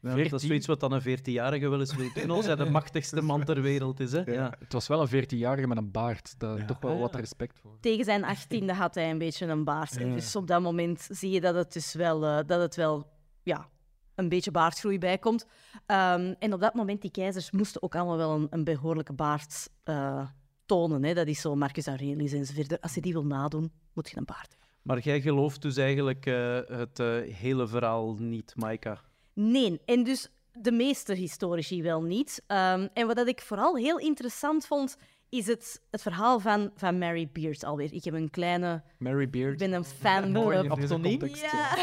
[0.00, 0.48] Ja, dat is 14.
[0.48, 3.62] zoiets wat dan een 14-jarige wel eens wil doen, als hij de machtigste man ter
[3.62, 4.12] wereld is.
[4.12, 4.20] Hè?
[4.20, 4.54] Ja.
[4.58, 6.38] Het was wel een 14-jarige met een baard.
[6.40, 6.64] Daar Ja.
[6.64, 7.76] toch wel wat respect voor.
[7.80, 9.94] Tegen zijn achttiende had hij een beetje een baard.
[9.94, 10.14] Ja.
[10.14, 13.06] Dus op dat moment zie je dat het dus wel, eh, dat het wel
[13.42, 13.68] ja,
[14.18, 15.46] een beetje baardgroei bijkomt.
[15.86, 19.70] Ehm, en op dat moment, die keizers moesten ook allemaal wel een, een behoorlijke baard
[19.84, 20.28] eh,
[20.66, 21.04] tonen.
[21.04, 21.14] Hè.
[21.14, 22.80] Dat is zo Marcus Aurelius enzovoort.
[22.80, 24.68] Als je die wil nadoen, moet je een baard hebben.
[24.82, 29.00] Maar jij gelooft dus eigenlijk eh, het eh, hele verhaal niet, Maika.
[29.32, 32.42] Nee, en dus de meeste historici wel niet.
[32.46, 34.96] Ehm, en wat ik vooral heel interessant vond
[35.30, 37.92] is het het verhaal van, van Mary Beard alweer.
[37.92, 38.82] Ik heb een kleine...
[38.98, 39.52] Mary Beard.
[39.52, 40.32] Ik ben een fan.
[40.32, 41.42] Van- context.
[41.42, 41.76] Ja.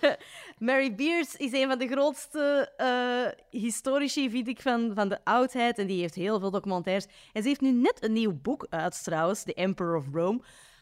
[0.68, 5.78] Mary Beard is een van de grootste eh, historici, vind ik, van, van de oudheid.
[5.78, 7.06] En die heeft heel veel documentaires.
[7.32, 10.40] En ze heeft nu net een nieuw boek uit, trouwens, The Emperor of Rome.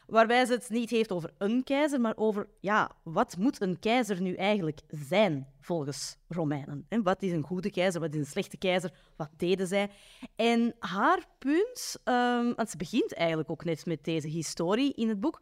[0.09, 4.21] Waarbij ze het niet heeft over een keizer, maar over, ja, wat moet een keizer
[4.21, 6.85] nu eigenlijk zijn, volgens Romeinen?
[6.87, 9.89] En wat is een goede keizer, wat is een slechte keizer, wat deden zij?
[10.35, 15.19] En haar punt, ehm, want ze begint eigenlijk ook net met deze historie in het
[15.19, 15.41] boek,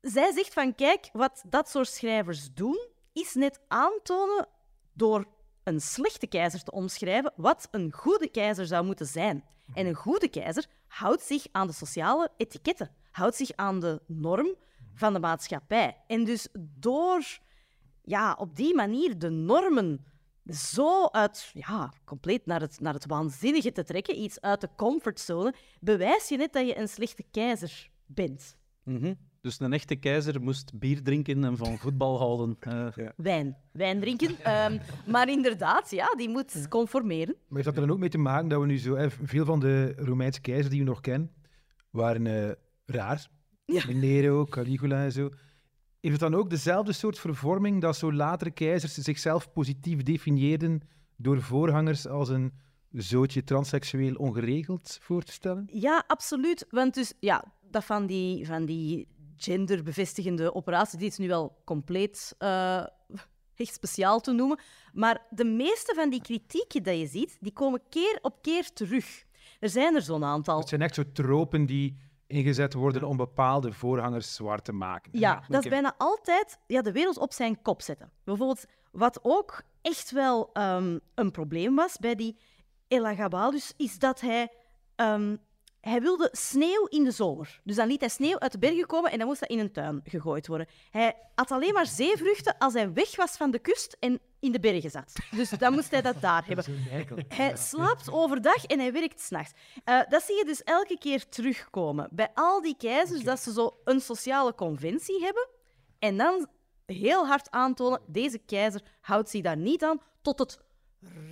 [0.00, 4.48] zij zegt van kijk, wat dat soort schrijvers doen, is net aantonen
[4.92, 5.26] door
[5.64, 9.44] een slechte keizer te omschrijven wat een goede keizer zou moeten zijn.
[9.74, 14.54] En een goede keizer houdt zich aan de sociale etiketten, houdt zich aan de norm
[14.94, 15.96] van de maatschappij.
[16.06, 17.38] En dus door
[18.02, 20.04] ja, op die manier de normen
[20.54, 25.54] zo uit, ja, compleet naar het, naar het waanzinnige te trekken, iets uit de comfortzone,
[25.80, 28.56] bewijs je net dat je een slechte keizer bent.
[28.82, 29.14] Mhm.
[29.40, 32.56] Dus een echte keizer moest bier drinken en van voetbal houden.
[32.60, 33.56] Eh, Wijn.
[33.72, 34.38] Wijn drinken.
[34.44, 37.34] Ehm, maar inderdaad, ja, die moet conformeren.
[37.36, 39.08] Maar heeft dat er dan ook mee te maken dat we nu zo...
[39.22, 41.30] veel van de Romeinse keizers die we nog kennen,
[41.90, 42.50] waren eh,
[42.88, 43.28] raar.
[43.64, 43.92] Ja.
[43.92, 45.28] Nero, Caligula en zo.
[46.00, 50.80] Heeft het dan ook dezelfde soort vervorming dat zo latere keizers zichzelf positief definieerden
[51.16, 52.52] door voorgangers als een
[52.90, 55.68] zootje transseksueel ongeregeld voor te stellen?
[55.72, 56.66] Ja, absoluut.
[56.70, 62.34] Want dus, ja, dat van die, van die genderbevestigende operatie, die is nu wel compleet
[62.38, 62.86] eh,
[63.54, 64.60] echt speciaal te noemen.
[64.92, 69.24] Maar de meeste van die kritieken dat je ziet, die komen keer op keer terug.
[69.60, 70.58] Er zijn er zo'n aantal.
[70.58, 71.96] Het zijn echt zo tropen die
[72.28, 75.10] ingezet worden om bepaalde voorgangers zwart te maken.
[75.14, 78.10] Ja, dat is bijna altijd ja, de wereld op zijn kop zetten.
[78.24, 82.36] Bijvoorbeeld, wat ook echt wel ehm, een probleem was bij die
[82.88, 84.48] Elagabalus, is dat hij,
[84.94, 85.36] ehm,
[85.80, 87.60] hij wilde sneeuw in de zomer.
[87.64, 89.72] Dus dan liet hij sneeuw uit de bergen komen en dan moest dat in een
[89.72, 90.66] tuin gegooid worden.
[90.90, 94.60] Hij had alleen maar zeevruchten als hij weg was van de kust en in de
[94.60, 95.12] bergen zat.
[95.30, 96.64] Dus dan moest hij dat daar hebben.
[97.28, 99.52] Hij slaapt overdag en hij werkt s'nachts.
[99.84, 102.08] Eh dat zie je dus elke keer terugkomen.
[102.10, 105.48] Bij al die keizers, dat ze zo een sociale conventie hebben
[105.98, 106.46] en dan
[106.86, 110.58] heel hard aantonen, deze keizer houdt zich daar niet aan, tot het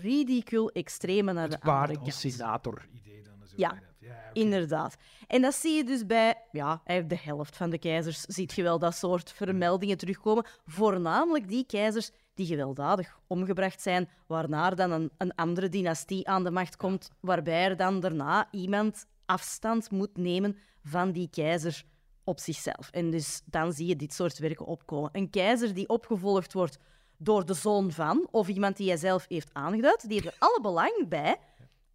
[0.00, 2.06] ridicul extreme naar de Het andere paard kant.
[2.06, 3.46] als senator-idee dan.
[3.46, 3.54] Zo.
[3.56, 3.84] Ja.
[4.32, 4.96] Inderdaad.
[5.26, 8.20] En dat zie je dus bij ja, de helft van de keizers.
[8.20, 10.46] Ziet je wel dat soort vermeldingen terugkomen.
[10.66, 16.50] Voornamelijk die keizers die gewelddadig omgebracht zijn, waarna dan een, een andere dynastie aan de
[16.50, 21.84] macht komt, waarbij er dan daarna iemand afstand moet nemen van die keizer
[22.24, 22.90] op zichzelf.
[22.90, 25.10] En dus dan zie je dit soort werken opkomen.
[25.12, 26.78] Een keizer die opgevolgd wordt
[27.16, 30.60] door de zoon van, of iemand die hij zelf heeft aangeduid, die heeft er alle
[30.60, 31.36] belang bij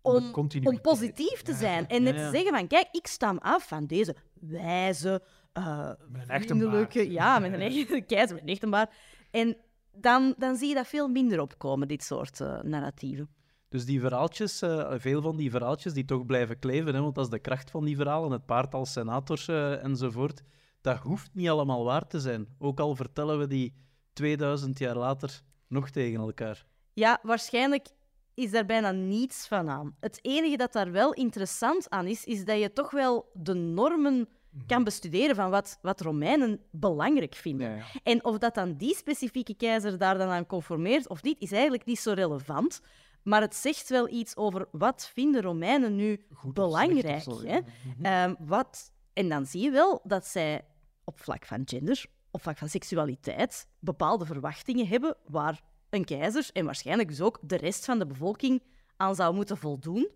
[0.01, 1.87] Om om, positief te zijn.
[1.87, 2.29] En net Ja, ja.
[2.29, 5.21] te zeggen van, kijk, ik stam af van deze wijze,
[5.53, 7.11] eh Met een echte vriendelijke...
[7.11, 8.93] Ja, met een echte keizer, met een echte baard.
[9.31, 9.57] En
[9.91, 13.29] dan, dan zie je dat veel minder opkomen, dit soort eh, narratieven.
[13.69, 17.23] Dus die verhaaltjes, eh, veel van die verhaaltjes die toch blijven kleven, hè, want dat
[17.23, 20.41] is de kracht van die verhalen, het paard als senators eh, enzovoort,
[20.81, 22.47] dat hoeft niet allemaal waar te zijn.
[22.59, 23.73] Ook al vertellen we die
[24.13, 26.65] 2000 jaar later nog tegen elkaar.
[26.93, 27.87] Ja, waarschijnlijk
[28.33, 29.95] is daar bijna niets van aan.
[29.99, 34.29] Het enige dat daar wel interessant aan is, is dat je toch wel de normen
[34.67, 37.69] kan bestuderen van wat, wat Romeinen belangrijk vinden.
[37.69, 37.83] Ja, ja.
[38.03, 41.85] En of dat dan die specifieke keizer daar dan aan conformeert of niet, is eigenlijk
[41.85, 42.81] niet zo relevant.
[43.23, 47.25] Maar het zegt wel iets over wat vinden Romeinen nu belangrijk.
[47.25, 47.59] hè?
[47.97, 48.23] ja.
[48.23, 50.61] Ehm, wat, en dan zie je wel dat zij
[51.03, 56.65] op vlak van gender, op vlak van seksualiteit, bepaalde verwachtingen hebben waar een keizer en
[56.65, 58.61] waarschijnlijk dus ook de rest van de bevolking
[58.97, 60.09] aan zou moeten voldoen.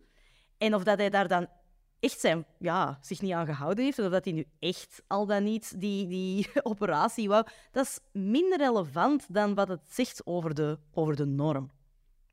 [0.58, 1.48] En of dat hij daar dan
[2.00, 5.44] echt zijn, ja, zich niet aan gehouden heeft, of dat hij nu echt al dan
[5.44, 10.80] niet die, die operatie wou, dat is minder relevant dan wat het zegt over de,
[10.94, 11.70] over de norm.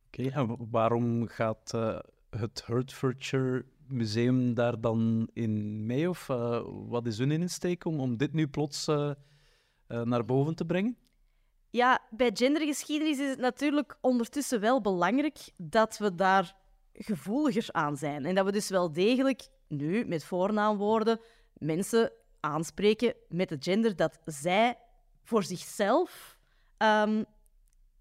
[0.07, 1.99] Oké, en wa- waarom gaat eh,
[2.31, 6.09] het Hertfordshire Museum daar dan in mee?
[6.09, 9.11] Of eh, wat is hun insteek om, om dit nu plots eh,
[9.87, 10.97] naar boven te brengen?
[11.71, 16.57] Ja, bij gendergeschiedenis is het natuurlijk ondertussen wel belangrijk dat we daar
[16.93, 18.27] gevoeliger aan zijn.
[18.27, 21.21] En dat we dus wel degelijk nu met voornaamwoorden
[21.53, 24.79] mensen aanspreken met het gender dat zij
[25.23, 26.39] voor zichzelf
[26.77, 27.25] ehm,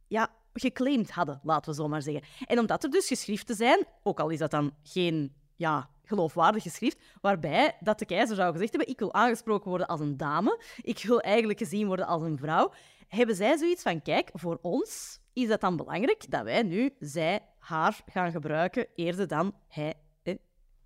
[0.07, 2.23] ja, geclaimd hadden, laten we zo maar zeggen.
[2.45, 6.97] En omdat er dus geschriften zijn, ook al is dat dan geen ja, geloofwaardig geschrift,
[7.21, 11.03] waarbij dat de keizer zou gezegd hebben, ik wil aangesproken worden als een dame, ik
[11.03, 12.71] wil eigenlijk gezien worden als een vrouw,
[13.07, 17.39] hebben zij zoiets van, kijk, voor ons is dat dan belangrijk dat wij nu zij,
[17.59, 20.35] haar gaan gebruiken eerder dan hij, eh,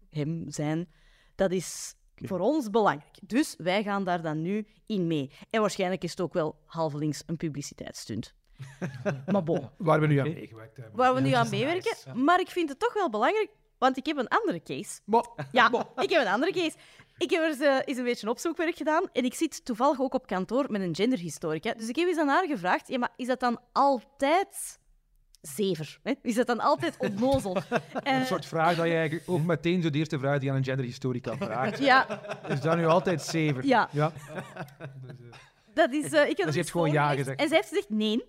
[0.09, 0.89] hem, zijn.
[1.35, 3.15] Dat is voor ons belangrijk.
[3.21, 5.31] Dus wij gaan daar dan nu in mee.
[5.49, 8.33] En waarschijnlijk is het ook wel halvelings een publiciteitsstunt.
[9.31, 10.95] maar bon, Waar we nu aan meegewerkt hebben.
[10.95, 11.95] waar we nu aan meewerken.
[12.05, 12.19] nice.
[12.19, 14.99] Maar ik vind het toch wel belangrijk, want ik heb een andere case.
[15.05, 16.77] Maar, Ja, ik heb een andere case.
[17.17, 20.13] Ik heb er eens, eh, eens een beetje opzoekwerk gedaan en ik zit toevallig ook
[20.13, 21.73] op kantoor met een genderhistorica.
[21.73, 24.79] Dus ik heb eens aan haar gevraagd, ja, maar is dat dan altijd
[25.41, 25.99] zever?
[26.03, 26.13] Hè?
[26.21, 27.55] Is dat dan altijd onnozel?
[27.55, 30.57] Eh, een soort vraag dat je eigenlijk ook meteen zo de eerste vraag die aan
[30.57, 31.79] een genderhistorica vraagt.
[31.79, 33.65] ja, Is dat nu altijd zever?
[33.65, 33.89] Ja.
[33.91, 34.11] ja.
[35.75, 36.11] dat is...
[36.11, 37.39] eh, ik heb Dus je het hebt gewoon ja gezegd.
[37.39, 38.23] En zij heeft gezegd nee.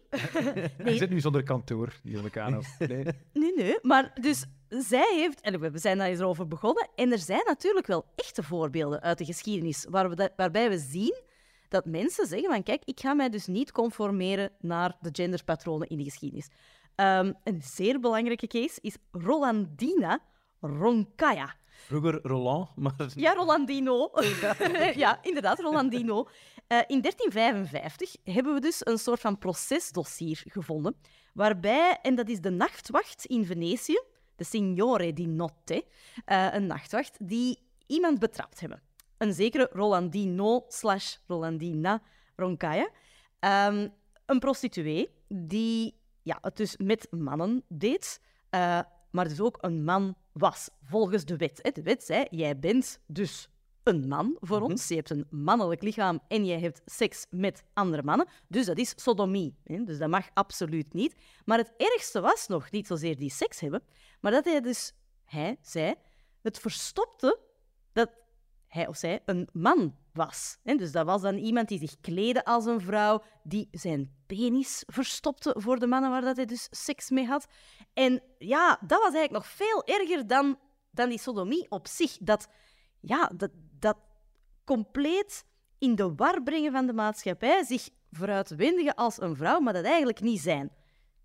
[0.93, 2.79] Je zit nu zonder kantoor, die af.
[2.79, 3.05] Nee.
[3.33, 3.79] Nee, nee.
[3.83, 5.41] Maar dus zij heeft...
[5.41, 6.89] En we zijn daar eens over begonnen.
[6.95, 10.79] En er zijn natuurlijk wel echte voorbeelden uit de geschiedenis waar we dat- waarbij we
[10.79, 11.15] zien
[11.69, 15.97] dat mensen zeggen van kijk, ik ga mij dus niet conformeren naar de genderpatronen in
[15.99, 16.49] de geschiedenis.
[16.95, 20.19] Ehm, een zeer belangrijke case is Rolandina
[20.61, 21.55] Roncaya.
[21.87, 24.11] Vroeger Roland, maar Ja, Rolandino.
[24.95, 26.29] ja, inderdaad, Rolandino.
[26.67, 30.97] Eh, in 1355 hebben we dus een soort van procesdossier gevonden,
[31.33, 34.03] waarbij, en dat is de nachtwacht in Venetië,
[34.37, 35.85] de Signore di Notte,
[36.25, 38.83] eh, een nachtwacht, die iemand betrapt hebben.
[39.19, 42.03] Een zekere Rolandino slash Rolandina
[42.37, 42.91] Roncaya.
[43.39, 43.89] Ehm,
[44.27, 50.17] een prostituee die ja, het dus met mannen deed, eh, maar dus ook een man
[50.33, 51.71] was, volgens de wet.
[51.73, 53.49] De wet zei, jij bent dus
[53.87, 58.03] een man voor ons, je hebt een mannelijk lichaam en jij hebt seks met andere
[58.03, 59.57] mannen, dus dat is sodomie.
[59.65, 59.85] Hè.
[59.85, 61.15] Dus dat mag absoluut niet.
[61.45, 63.83] Maar het ergste was nog niet zozeer die seks hebben,
[64.21, 64.93] maar dat hij dus,
[65.25, 65.95] hij, zij,
[66.43, 67.39] het verstopte
[67.93, 68.11] dat
[68.67, 70.59] hij of zij een man was.
[70.63, 70.75] hè.
[70.75, 75.55] Dus dat was dan iemand die zich kleedde als een vrouw, die zijn penis verstopte
[75.59, 77.47] voor de mannen waar dat hij dus seks mee had.
[77.93, 80.59] En ja, dat was eigenlijk nog veel erger dan,
[80.91, 82.17] dan die sodomie op zich.
[82.21, 82.49] Dat,
[83.01, 83.51] ja, dat
[84.67, 85.45] compleet
[85.79, 90.21] in de war brengen van de maatschappij, zich vooruitwendigen als een vrouw, maar dat eigenlijk
[90.21, 90.71] niet zijn.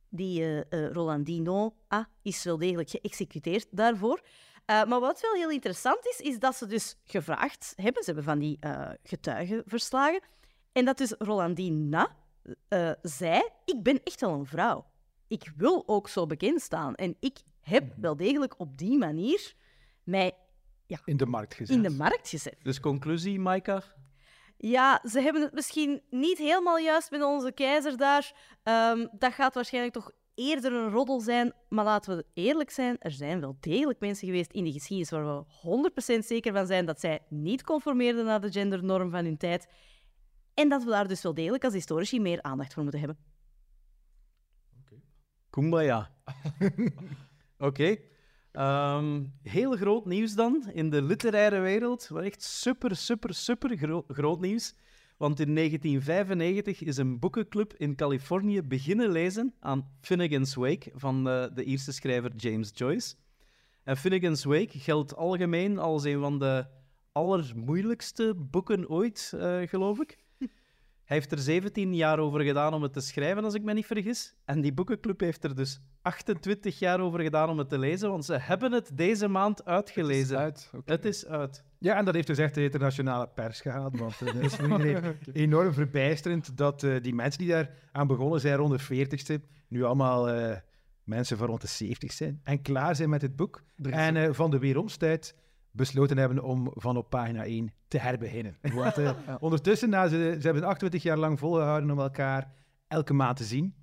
[0.09, 4.21] Die eh, eh, Rolandino ah, is wel degelijk geëxecuteerd daarvoor.
[4.65, 8.23] Eh, maar wat wel heel interessant is, is dat ze dus gevraagd hebben, ze hebben
[8.23, 8.59] van die
[9.03, 10.21] getuigen verslagen,
[10.71, 12.15] en dat dus Rolandina
[13.01, 14.85] zei, ik ben echt wel een vrouw.
[15.27, 16.95] Ik wil ook zo bekend staan.
[16.95, 19.53] En ik heb wel degelijk op die manier
[20.03, 20.33] mij
[21.05, 21.75] In de markt gezet.
[21.75, 22.55] in de markt gezet.
[22.61, 23.83] Dus conclusie, Maika?
[24.57, 28.35] Ja, ze hebben het misschien niet helemaal juist met onze keizer daar.
[28.63, 31.53] Ehm, dat gaat waarschijnlijk toch eerder een roddel zijn.
[31.69, 35.25] Maar laten we eerlijk zijn, er zijn wel degelijk mensen geweest in de geschiedenis waar
[35.25, 39.67] we 100% zeker van zijn dat zij niet conformeerden naar de gendernorm van hun tijd.
[40.53, 43.17] En dat we daar dus wel degelijk als historici meer aandacht voor moeten hebben.
[45.49, 46.11] Kumbaya.
[47.57, 47.97] Oké.
[48.51, 52.07] Ehm, heel groot nieuws dan in de literaire wereld.
[52.07, 54.73] Wel echt super, super, super gro- groot nieuws.
[55.17, 61.45] Want in 1995 is een boekenclub in Californië beginnen lezen aan Finnegan's Wake van eh,
[61.53, 63.15] de Ierse schrijver James Joyce.
[63.83, 66.65] En Finnegan's Wake geldt algemeen als een van de
[67.11, 70.17] allermoeilijkste boeken ooit, eh, geloof ik.
[71.11, 73.85] Hij heeft er 17 jaar over gedaan om het te schrijven, als ik me niet
[73.85, 74.35] vergis.
[74.45, 78.25] En die boekenclub heeft er dus 28 jaar over gedaan om het te lezen, want
[78.25, 80.37] ze hebben het deze maand uitgelezen.
[80.37, 80.69] Uit.
[80.75, 80.91] oké.
[80.91, 81.63] Het is uit.
[81.77, 83.99] Ja, en dat heeft dus echt de internationale pers gehaald.
[83.99, 84.57] Want eh, dat is
[85.43, 89.83] enorm verbijsterend dat eh, die mensen die daar aan begonnen zijn rond de 40ste, nu
[89.83, 90.57] allemaal eh,
[91.03, 93.63] mensen van rond de 70 zijn en klaar zijn met het boek.
[93.83, 95.35] Is En eh, van de weeromstijd
[95.71, 98.57] besloten hebben om van op pagina 1 te herbeginnen.
[98.95, 102.51] Eh, ondertussen, na ze, ze hebben 28 jaar lang volgehouden om elkaar
[102.87, 103.73] elke maand te zien.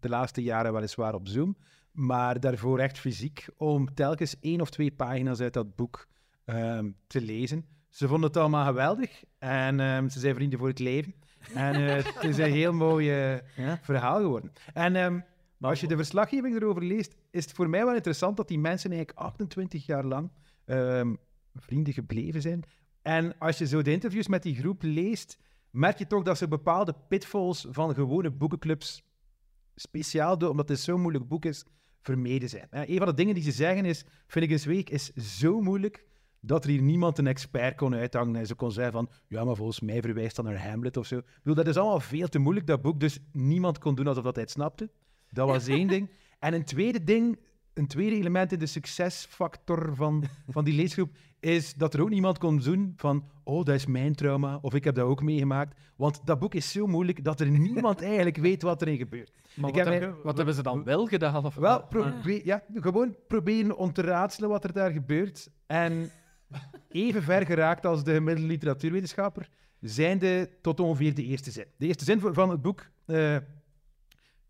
[0.00, 1.56] De laatste jaren weliswaar op Zoom.
[1.92, 6.08] Maar daarvoor echt fysiek, om telkens één of twee pagina's uit dat boek
[6.44, 7.64] ehm, te lezen.
[7.88, 11.14] Ze vonden het allemaal geweldig en ehm, ze zijn vrienden voor het leven.
[11.54, 13.78] En eh, het is een heel mooi eh, Ja.
[13.82, 14.52] verhaal geworden.
[14.74, 15.20] En ehm,
[15.56, 18.58] maar als je de verslaggeving erover leest, is het voor mij wel interessant dat die
[18.58, 20.30] mensen eigenlijk 28 jaar lang
[20.64, 21.14] ehm,
[21.54, 22.62] vrienden gebleven zijn.
[23.02, 25.38] En als je zo de interviews met die groep leest,
[25.70, 29.02] merk je toch dat ze bepaalde pitfalls van gewone boekenclubs,
[29.74, 31.64] speciaal door, omdat het zo'n moeilijk boek is,
[32.00, 32.66] vermeden zijn.
[32.70, 36.06] Een van de dingen die ze zeggen is, Finnegan's Week is zo moeilijk
[36.40, 39.56] dat er hier niemand een expert kon uithangen en ze kon zeggen van, ja, maar
[39.56, 41.18] volgens mij verwijst dat naar Hamlet of zo.
[41.18, 44.24] Ik bedoel, dat is allemaal veel te moeilijk, dat boek, dus niemand kon doen alsof
[44.24, 44.90] dat hij het snapte.
[45.30, 46.10] Dat was één ding.
[46.38, 47.38] En een tweede ding,
[47.74, 52.38] een tweede element in de succesfactor van, van die leesgroep, is dat er ook niemand
[52.38, 55.78] kon doen van, oh, dat is mijn trauma, of ik heb dat ook meegemaakt.
[55.96, 59.32] Want dat boek is zo moeilijk dat er niemand eigenlijk weet wat erin gebeurt.
[59.54, 61.44] Maar Ik wat, heb heb- wat hebben ze dan wel gedaan?
[61.44, 65.48] Of, Wel, probeer, ja, gewoon proberen om te raadselen wat er daar gebeurt.
[65.66, 66.10] En
[66.88, 69.48] even ver geraakt als de gemiddelde literatuurwetenschapper,
[69.80, 71.66] zijnde tot ongeveer de eerste zin.
[71.76, 73.36] De eerste zin van het boek eh,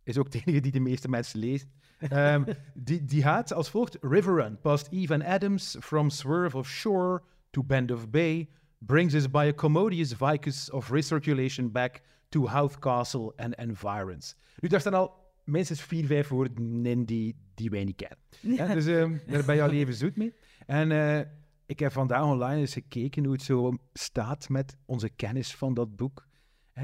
[0.02, 1.68] is ook de enige die de meeste mensen lezen.
[2.08, 7.22] Ehm, die, die gaat als volgt: River Run, past Eve Adams, from swerve of shore
[7.50, 12.78] to bend of bay, brings us by a commodious vicus of recirculation back to Houth
[12.78, 14.36] Castle and environs.
[14.60, 18.74] Nu, daar staan al minstens vier, vijf woorden in die, die wij niet kennen.
[18.74, 20.34] Dus ehm, daar ben je al even zoet mee.
[20.66, 21.20] En eh,
[21.66, 25.96] ik heb vandaag online eens gekeken hoe het zo staat met onze kennis van dat
[25.96, 26.26] boek.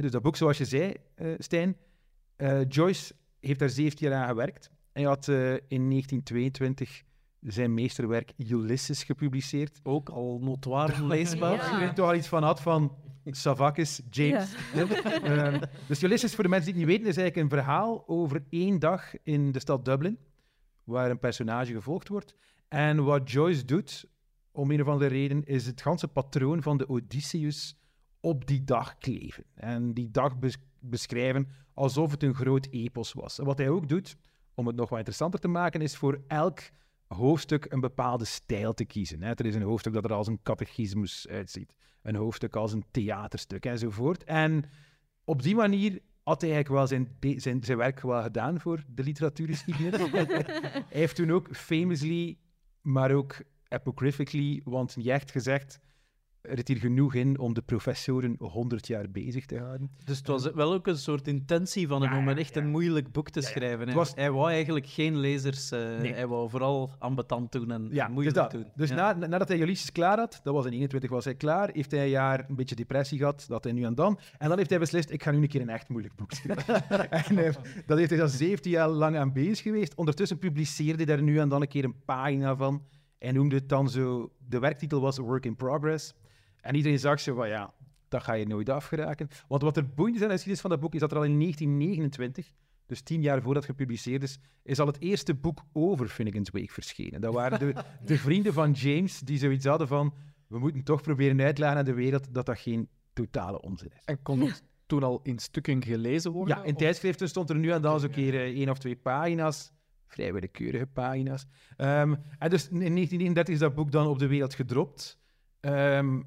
[0.01, 1.77] Dus dat boek, zoals je zei, eh Stijn,
[2.37, 4.71] eh, Joyce heeft daar 17 jaar aan gewerkt.
[4.99, 7.03] Hij had eh, in 1922
[7.41, 9.81] zijn meesterwerk Ulysses gepubliceerd.
[9.83, 11.55] Ook al notoir leesbaar.
[11.55, 11.59] Ja.
[11.59, 14.55] Als je er toch al iets van had van Savakis, James.
[15.23, 18.45] Ehm, dus Ulysses, voor de mensen die het niet weten, is eigenlijk een verhaal over
[18.51, 20.19] één dag in de stad Dublin,
[20.85, 22.35] waar een personage gevolgd wordt.
[22.69, 24.05] En wat Joyce doet,
[24.53, 27.77] om een of andere reden, is het ganse patroon van de Odysseus
[28.21, 29.45] op die dag kleven.
[29.55, 33.39] En die dag bes- beschrijven alsof het een groot epos was.
[33.39, 34.17] En wat hij ook doet,
[34.59, 36.61] om het nog wat interessanter te maken, is voor elk
[37.07, 39.23] hoofdstuk een bepaalde stijl te kiezen.
[39.23, 39.31] hè.
[39.35, 43.65] Er is een hoofdstuk dat er als een catechismus uitziet, een hoofdstuk als een theaterstuk
[43.67, 44.25] enzovoort.
[44.25, 44.65] En
[45.25, 49.03] op die manier had hij eigenlijk wel zijn, zijn, zijn werk wel gedaan voor de
[49.03, 50.11] literatuurgeschiedenis.
[50.11, 52.39] hij heeft toen ook famously,
[52.81, 55.81] maar ook apocryphically, want niet echt gezegd,
[56.49, 59.91] er zit hier genoeg in om de professoren 100 jaar bezig te houden.
[60.05, 62.69] Dus het was wel ook een soort intentie van hem Ja, om een echt een
[62.71, 63.87] moeilijk boek te schrijven.
[63.87, 66.13] Hij, was- hij wou eigenlijk geen lezers, eh, Nee.
[66.13, 68.51] hij wou vooral ambetant doen en dus, moeilijk dat.
[68.51, 68.67] doen.
[68.77, 71.91] dus na, nadat hij Ulysses klaar had, dat was in 21 was hij klaar, heeft
[71.91, 74.19] hij een jaar een beetje depressie gehad, dat hij nu en dan.
[74.39, 76.89] En dan heeft hij beslist, ik ga nu een keer een echt moeilijk boek schrijven.
[77.11, 77.55] en eh,
[77.87, 79.95] dat heeft hij dan 17 jaar lang aan bezig geweest.
[79.95, 82.83] Ondertussen publiceerde hij daar nu en dan een keer een pagina van.
[83.19, 86.15] En noemde het dan zo, de werktitel was Work in Progress.
[86.61, 87.75] En iedereen zag zo van, ja,
[88.09, 89.29] dat ga je nooit afgeraken.
[89.49, 91.25] Want wat er boeiend is aan de geschiedenis van dat boek, is dat er al
[91.25, 92.51] in 1929,
[92.87, 96.73] dus tien jaar voordat het gepubliceerd is, is al het eerste boek over Finnegan's Wake
[96.73, 97.21] verschenen.
[97.21, 100.15] Dat waren de, de vrienden van James die zoiets hadden van,
[100.47, 104.05] we moeten toch proberen uitleggen aan de wereld dat dat geen totale onzin is.
[104.05, 106.57] En kon het toen al in stukken gelezen worden?
[106.57, 108.79] Ja, in Of- tijdschriften stond er nu en dan eens een keer eh, één of
[108.79, 109.73] twee pagina's.
[110.07, 111.47] Vrij willekeurige pagina's.
[111.77, 115.19] Ehm, en dus in 1939 is dat boek dan op de wereld gedropt.
[115.61, 116.21] Ehm,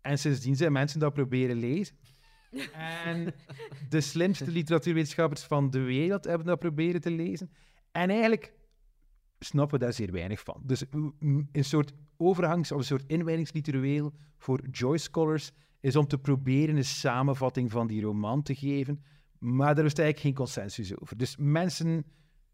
[0.00, 1.96] en sindsdien zijn mensen dat proberen lezen.
[2.72, 3.34] En
[3.88, 7.50] de slimste literatuurwetenschappers van de wereld hebben dat proberen te lezen.
[7.92, 8.52] En eigenlijk
[9.38, 10.62] snappen we daar zeer weinig van.
[10.64, 10.84] Dus
[11.52, 16.84] een soort overhangs- of een soort inwijdingsritueel voor Joyce scholars is om te proberen een
[16.84, 19.02] samenvatting van die roman te geven.
[19.38, 21.16] Maar daar is eigenlijk geen consensus over.
[21.16, 22.04] Dus mensen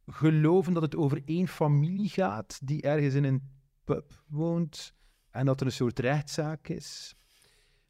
[0.06, 3.42] geloven dat het over één familie gaat die ergens in een
[3.84, 4.94] pub woont
[5.30, 7.16] en dat er een soort rechtszaak is.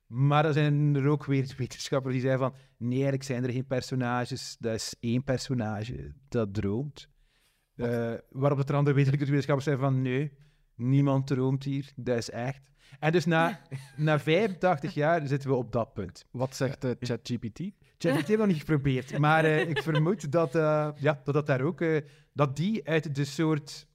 [0.07, 3.67] Maar er zijn er ook weer wetenschappers die zeggen van nee, eigenlijk zijn er geen
[3.67, 4.57] personages.
[4.59, 7.09] Dat is één personage dat droomt.
[7.75, 10.33] Eh, waarop de andere wetenschappers zeggen van nee,
[10.75, 12.71] niemand droomt hier, dat is echt.
[12.99, 13.61] En dus na,
[13.97, 16.27] na 85 jaar zitten we op dat punt.
[16.31, 17.59] Wat zegt de ChatGPT?
[17.99, 21.61] Chat heeft het nog niet geprobeerd, maar eh, ik vermoed dat, ja, dat, dat daar
[21.61, 21.85] ook,
[22.33, 23.87] dat die uit de soort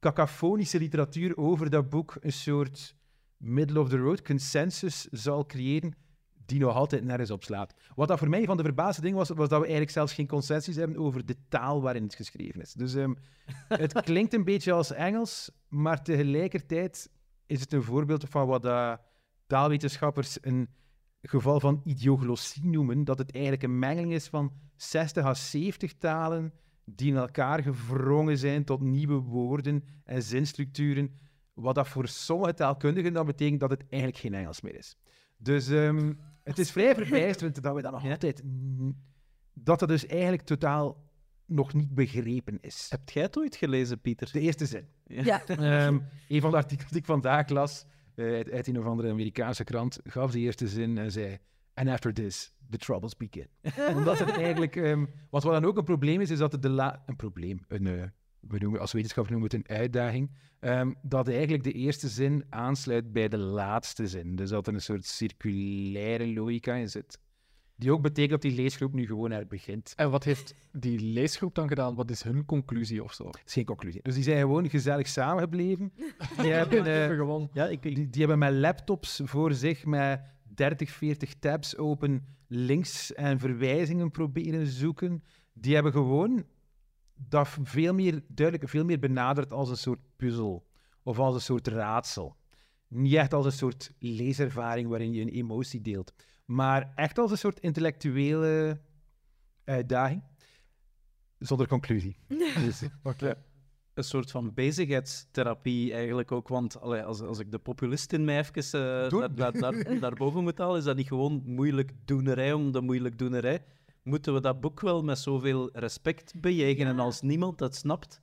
[0.00, 2.96] cacophonische literatuur over dat boek een soort
[3.42, 5.94] middle-of-the-road consensus zal creëren
[6.46, 7.74] die nog altijd nergens op slaat.
[7.94, 10.26] Wat dat voor mij van de verbaasde ding was, was dat we eigenlijk zelfs geen
[10.26, 12.72] consensus hebben over de taal waarin het geschreven is.
[12.72, 13.14] Dus ehm,
[13.68, 17.10] het klinkt een beetje als Engels, maar tegelijkertijd
[17.46, 18.98] is het een voorbeeld van wat
[19.46, 20.68] taalwetenschappers een
[21.22, 26.52] geval van idioglossie noemen, dat het eigenlijk een mengeling is van 60 à 70 talen
[26.84, 31.18] die in elkaar gevrongen zijn tot nieuwe woorden en zinstructuren,
[31.62, 34.96] wat dat voor sommige taalkundigen dan betekent dat het eigenlijk geen Engels meer is.
[35.36, 38.42] Dus ehm, het is vrij verbijsterend dat we dat nog altijd...
[39.52, 41.10] dat dat dus eigenlijk totaal
[41.46, 42.86] nog niet begrepen is.
[42.90, 44.32] Heb jij het ooit gelezen, Pieter?
[44.32, 44.86] De eerste zin.
[45.06, 45.42] Ja.
[45.46, 45.98] Ehm,
[46.28, 49.64] een van de artikels die ik vandaag las, eh, uit, uit een of andere Amerikaanse
[49.64, 51.38] krant, gaf de eerste zin en zei:
[51.74, 53.48] And after this, the troubles begin.
[53.96, 56.68] Omdat het eigenlijk, ehm, wat wat dan ook een probleem is, is dat het de
[56.68, 58.02] la een probleem, een, eh,
[58.48, 60.30] we noemen, als wetenschapper noemen we het een uitdaging,
[60.60, 64.36] ehm, dat eigenlijk de eerste zin aansluit bij de laatste zin.
[64.36, 67.18] Dus dat er een soort circulaire logica in zit.
[67.76, 69.92] Die ook betekent dat die leesgroep nu gewoon er begint.
[69.96, 71.94] En wat heeft die leesgroep dan gedaan?
[71.94, 73.24] Wat is hun conclusie of zo?
[73.24, 74.00] Dat is geen conclusie.
[74.02, 75.92] Dus die zijn gewoon gezellig samengebleven.
[76.42, 77.50] Die hebben, eh, gewoon.
[77.52, 80.20] Ja, ik, Die, die hebben met laptops voor zich met
[80.54, 85.22] 30, 40 tabs open links en verwijzingen proberen zoeken.
[85.52, 86.44] Die hebben gewoon
[87.28, 90.66] dat veel meer duidelijk, veel meer benaderd als een soort puzzel
[91.02, 92.36] of als een soort raadsel.
[92.88, 96.12] Niet echt als een soort leeservaring waarin je een emotie deelt,
[96.44, 98.80] maar echt als een soort intellectuele
[99.64, 100.22] uitdaging.
[101.38, 102.16] Zonder conclusie.
[102.64, 103.34] Dus, Oké.
[103.94, 106.48] een soort van bezigheidstherapie eigenlijk ook.
[106.48, 109.20] Want allee, als, als ik de populist in mij even eh, Doe.
[109.20, 112.80] naar, naar, naar, naar boven moet halen, is dat niet gewoon moeilijk doenerij om de
[112.80, 113.64] moeilijk doenerij.
[114.02, 118.22] Moeten we dat boek wel met zoveel respect bejegenen als niemand dat snapt?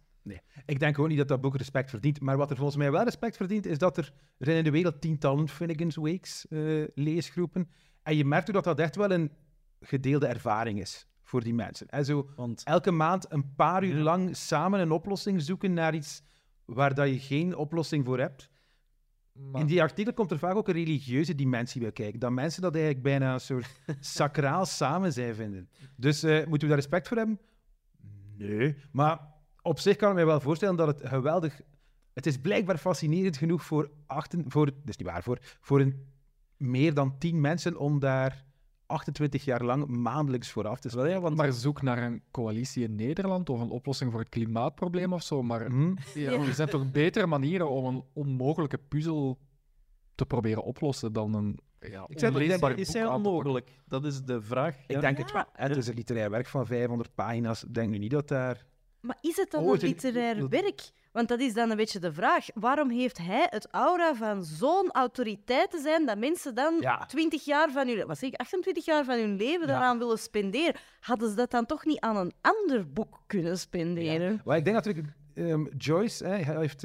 [0.65, 2.21] Ik denk gewoon niet dat dat boek respect verdient.
[2.21, 5.01] Maar wat er volgens mij wel respect verdient, is dat er, er in de wereld
[5.01, 7.69] tientallen Finnegan's Wakes eh, leesgroepen.
[8.03, 9.31] En je merkt ook dat dat echt wel een
[9.79, 11.87] gedeelde ervaring is voor die mensen.
[11.87, 16.21] En zo Want elke maand een paar uur lang samen een oplossing zoeken naar iets
[16.65, 18.49] waar dat je geen oplossing voor hebt.
[19.51, 22.19] Maar- In die artikel komt er vaak ook een religieuze dimensie bij kijken.
[22.19, 25.69] Dat mensen dat eigenlijk bijna een soort sacraal samen zijn vinden.
[25.95, 27.39] Dus eh, moeten we daar respect voor hebben?
[28.37, 28.75] Nee.
[28.91, 29.19] Maar
[29.61, 31.61] op zich kan ik me wel voorstellen dat het geweldig...
[32.13, 34.43] Het is blijkbaar fascinerend genoeg voor achten...
[34.47, 36.07] Voor, dat is niet waar, voor, voor een,
[36.57, 38.45] meer dan tien mensen om daar
[38.89, 42.83] 28 jaar lang maandelijks voor af te wel, ja, want Maar zoek naar een coalitie
[42.83, 45.43] in Nederland of een oplossing voor het klimaatprobleem of zo.
[45.43, 45.95] Maar Hm?
[46.13, 49.37] ja, er zijn toch betere manieren om een onmogelijke puzzel
[50.15, 53.13] te proberen oplossen dan een ja, Ik zeg, onleesbaar is pakken.
[53.13, 53.69] onmogelijk?
[53.87, 54.75] Dat is de vraag.
[54.75, 54.99] Ik ja.
[54.99, 55.43] denk het wel.
[55.53, 57.63] Het is een literair werk van 500 pagina's.
[57.63, 58.65] Ik denk nu niet dat daar...
[59.01, 60.81] Maar is het dan Oh, een literair werk?
[61.11, 62.45] Want dat is dan een beetje de vraag.
[62.53, 67.05] Waarom heeft hij het aura van zo'n autoriteit te zijn dat mensen dan Ja.
[67.05, 70.75] 20 jaar van hun, wat zeg ik, 28 jaar van hun leven daaraan willen spenderen?
[70.99, 74.41] Hadden ze dat dan toch niet aan een ander boek kunnen spenderen?
[74.45, 76.83] Maar ik denk natuurlijk, ehm, Joyce, hè, hij heeft,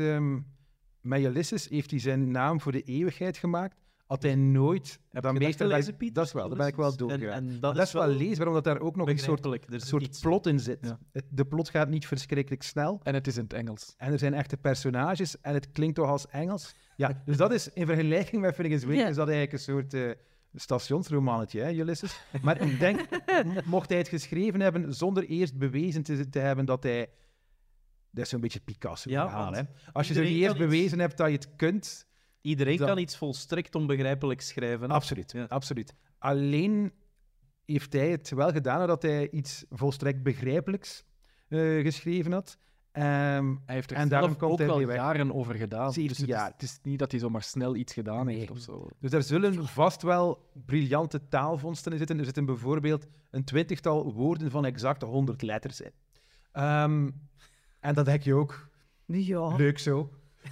[1.03, 3.77] Ulysses heeft hij zijn naam voor de eeuwigheid gemaakt.
[4.07, 4.99] Had hij nooit...
[5.11, 6.15] Heb dat je dat meester- gelezen, Pieter?
[6.15, 8.65] Dat is wel, daar ben ik wel door En- dat Dat, is wel leesbaar, omdat
[8.65, 9.45] daar ook nog een soort.
[9.45, 10.79] Er een soort plot in zit.
[10.81, 11.21] Ja.
[11.31, 13.01] De plot gaat niet verschrikkelijk snel.
[13.03, 13.95] En het is in het Engels.
[13.97, 16.75] En er zijn echte personages en het klinkt toch als Engels.
[16.97, 19.09] Ja, dus dat is in vergelijking met Finnegan's Wake Ja.
[19.09, 20.11] is dat eigenlijk een soort eh,
[20.55, 22.21] stationsromannetje, hè, Ulysses.
[22.43, 23.01] Maar ik denk,
[23.65, 27.09] mocht hij het geschreven hebben zonder eerst bewezen te, te hebben dat hij...
[28.11, 29.63] Dat is zo'n beetje Picasso Ja, hè.
[29.93, 32.07] Als je zo eerst bewezen hebt dat je het kunt...
[32.45, 34.89] Iedereen Dat- kan iets volstrekt onbegrijpelijk schrijven.
[34.89, 34.95] hè.
[34.95, 35.45] Absoluut, Ja.
[35.49, 35.95] absoluut.
[36.19, 36.93] Alleen
[37.65, 41.05] heeft hij het wel gedaan nadat hij iets volstrekt begrijpelijks
[41.49, 42.59] eh, geschreven had.
[42.93, 44.97] Ehm, Hij heeft er En daarom zelf komt ook hij wel niet weg.
[44.97, 45.93] jaren over gedaan.
[45.93, 46.53] 17 Dus het is-.
[46.53, 48.39] Het is niet dat hij zomaar snel iets gedaan Nee.
[48.39, 48.89] heeft of zo.
[49.01, 52.19] Dus er zullen vast wel briljante taalvondsten in zitten.
[52.19, 55.93] Er zitten bijvoorbeeld een twintigtal woorden van exact 100 letters in.
[56.53, 57.11] Ehm,
[57.81, 58.69] en dat denk je ook.
[59.07, 59.57] Ja.
[59.57, 60.11] Leuk zo.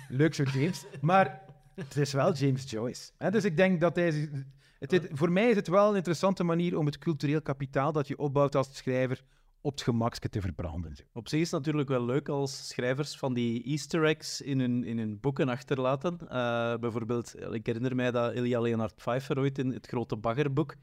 [0.09, 0.85] Leuk zo, James.
[1.01, 1.43] Maar
[1.75, 3.11] het is wel James Joyce.
[3.19, 3.31] Hè?
[3.31, 4.31] Dus ik denk dat hij...
[4.79, 8.19] Het, voor mij is het wel een interessante manier om het cultureel kapitaal dat je
[8.19, 9.23] opbouwt als schrijver
[9.61, 10.95] op het gemakske te verbranden.
[11.13, 14.85] Op zich is het natuurlijk wel leuk als schrijvers van die easter eggs in hun,
[14.85, 16.19] in hun boeken achterlaten.
[16.29, 20.75] Eh, bijvoorbeeld, ik herinner mij dat Ilja Leonard Pfeiffer ooit in het grote baggerboek,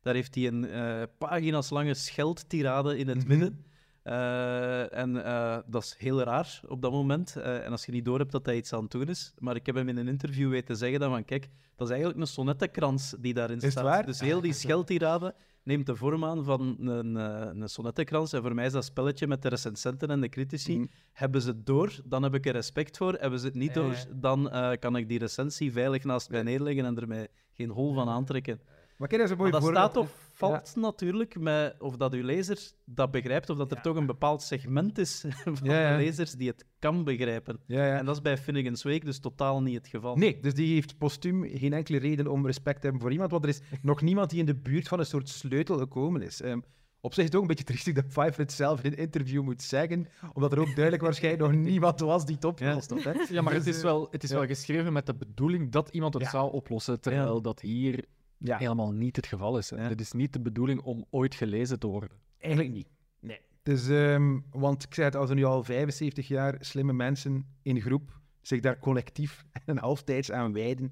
[0.00, 3.28] daar heeft hij een eh, pagina's lange scheldtirade in het Mhm.
[3.28, 3.64] midden.
[4.04, 7.36] Eh, en eh, dat is heel raar op dat moment.
[7.36, 9.34] Eh, en als je niet door hebt dat hij iets aan het doen is.
[9.38, 12.20] Maar ik heb hem in een interview weten zeggen dan van, kijk, dat is eigenlijk
[12.20, 13.84] een sonnettenkrans die daarin het staat.
[13.84, 14.06] waar?
[14.06, 18.32] Dus heel die scheldtirade neemt de vorm aan van een, eh, een sonnettenkrans.
[18.32, 20.78] En voor mij is dat spelletje met de recensenten en de critici.
[20.78, 20.86] Mhm.
[21.12, 23.12] Hebben ze het door, dan heb ik er respect voor.
[23.12, 26.84] Hebben ze het niet door, dan eh, kan ik die recensie veilig naast mij neerleggen
[26.84, 28.60] en er mij geen hol van aantrekken.
[28.96, 29.90] Maar kijk, dat is een mooi Maar dat voorbeeld.
[29.92, 33.96] staat of valt natuurlijk met of dat uw lezer dat begrijpt, of dat er toch
[33.96, 35.96] een bepaald segment is van Ja, ja.
[35.96, 37.60] de lezers die het kan begrijpen.
[37.66, 37.98] Ja, ja.
[37.98, 40.16] En dat is bij Finnegan's Wake dus totaal niet het geval.
[40.16, 43.42] Nee, dus die heeft postuum geen enkele reden om respect te hebben voor iemand, want
[43.44, 46.40] er is nog niemand die in de buurt van een soort sleutel gekomen is.
[46.40, 46.60] Ehm,
[47.00, 49.42] op zich is het ook een beetje triestig dat Pfeiffer het zelf in een interview
[49.42, 53.02] moet zeggen, omdat er ook duidelijk waarschijnlijk nog niemand was die het opgelost had.
[53.02, 53.12] Hè?
[53.30, 54.36] Ja, maar het Dus, is eh, wel, het is ja.
[54.36, 56.30] wel geschreven met de bedoeling dat iemand het Ja.
[56.30, 58.04] zou oplossen, terwijl dat hier
[58.44, 59.70] Ja, helemaal niet het geval is.
[59.70, 62.18] Het is niet de bedoeling om ooit gelezen te worden.
[62.38, 62.88] eigenlijk niet.
[63.20, 63.40] Nee.
[63.62, 67.80] Dus, ehm, want ik zei het, als er nu al 75 jaar slimme mensen in
[67.80, 70.90] groep zich daar collectief en halftijds aan wijden,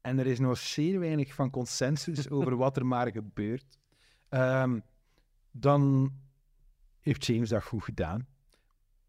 [0.00, 3.78] en er is nog zeer weinig van consensus over wat er maar gebeurt,
[4.28, 4.80] ehm,
[5.50, 6.12] dan
[7.00, 8.26] heeft James dat goed gedaan.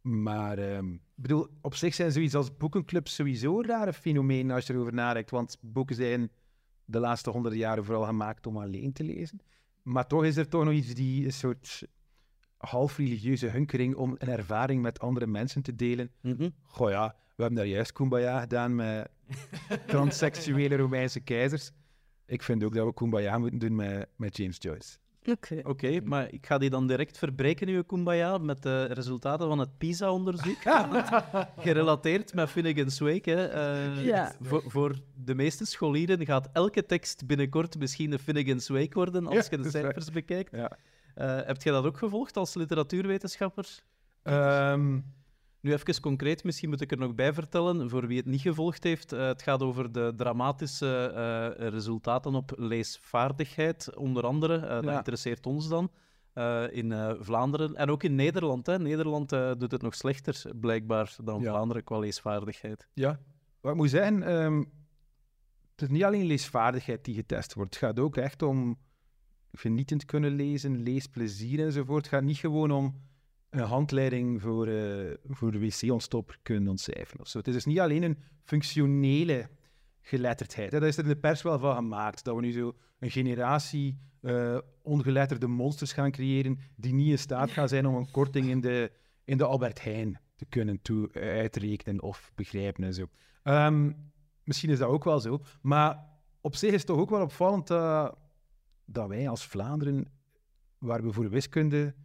[0.01, 4.73] Maar ehm, ik bedoel, op zich zijn zoiets als boekenclubs sowieso rare fenomenen als je
[4.73, 5.29] erover nadenkt.
[5.29, 6.31] Want boeken zijn
[6.87, 9.39] de laatste honderden jaren vooral gemaakt om alleen te lezen.
[9.83, 11.87] Maar toch is er toch nog iets die een soort
[12.57, 16.11] half religieuze hunkering om een ervaring met andere mensen te delen.
[16.21, 16.49] Mhm.
[16.61, 19.09] Goh ja, we hebben daar juist Kumbaya gedaan met
[19.87, 21.71] transseksuele Romeinse keizers.
[22.25, 24.97] Ik vind ook dat we Kumbaya moeten doen met, met James Joyce.
[25.31, 25.59] Oké.
[25.63, 29.77] Oké, maar ik ga die dan direct verbreken, uw Kumbaya, met de resultaten van het
[29.77, 30.57] PISA-onderzoek.
[31.57, 33.29] Gerelateerd met Finnegan's Wake.
[33.29, 33.45] Hè.
[33.47, 34.35] Eh, Ja.
[34.41, 39.35] voor, voor de meeste scholieren gaat elke tekst binnenkort misschien een Finnegan's Wake worden, als
[39.35, 40.51] Ja, je de cijfers bekijkt.
[40.55, 40.71] Ja.
[41.15, 43.79] Eh, heb jij dat ook gevolgd als literatuurwetenschapper?
[44.23, 44.99] Ehm,
[45.61, 48.83] Nu even concreet, misschien moet ik er nog bij vertellen, voor wie het niet gevolgd
[48.83, 49.11] heeft.
[49.13, 51.05] eh, het gaat over de dramatische
[51.57, 54.55] eh, resultaten op leesvaardigheid, onder andere.
[54.57, 54.97] Eh, dat Ja.
[54.97, 55.91] interesseert ons dan.
[56.71, 58.65] in Vlaanderen en ook in Nederland.
[58.67, 58.79] Hè.
[58.79, 61.49] Nederland doet het nog slechter, blijkbaar, dan Ja.
[61.51, 62.87] Vlaanderen qua leesvaardigheid.
[62.93, 63.19] Ja,
[63.61, 64.57] wat moet zeggen, ehm,
[65.71, 67.73] het is niet alleen leesvaardigheid die getest wordt.
[67.75, 68.77] Het gaat ook echt om
[69.51, 72.05] genietend kunnen lezen, leesplezier enzovoort.
[72.05, 73.01] Het gaat niet gewoon om
[73.49, 77.37] een handleiding voor, eh, voor de wc-ontstopper kunnen ontcijferen of zo.
[77.37, 79.49] Het is dus niet alleen een functionele
[80.01, 80.71] geletterdheid.
[80.71, 80.79] Hè.
[80.79, 83.97] Dat is er in de pers wel van gemaakt, dat we nu zo een generatie
[84.21, 88.61] eh, ongeletterde monsters gaan creëren die niet in staat gaan zijn om een korting in
[88.61, 88.91] de,
[89.23, 93.07] in de Albert Heijn te kunnen eh, uitrekenen of begrijpen en zo.
[93.43, 93.91] Ehm,
[94.43, 96.05] misschien is dat ook wel zo, maar
[96.41, 97.67] op zich is het toch ook wel opvallend
[98.85, 100.05] dat wij als Vlaanderen,
[100.77, 101.95] waar we voor wiskunde,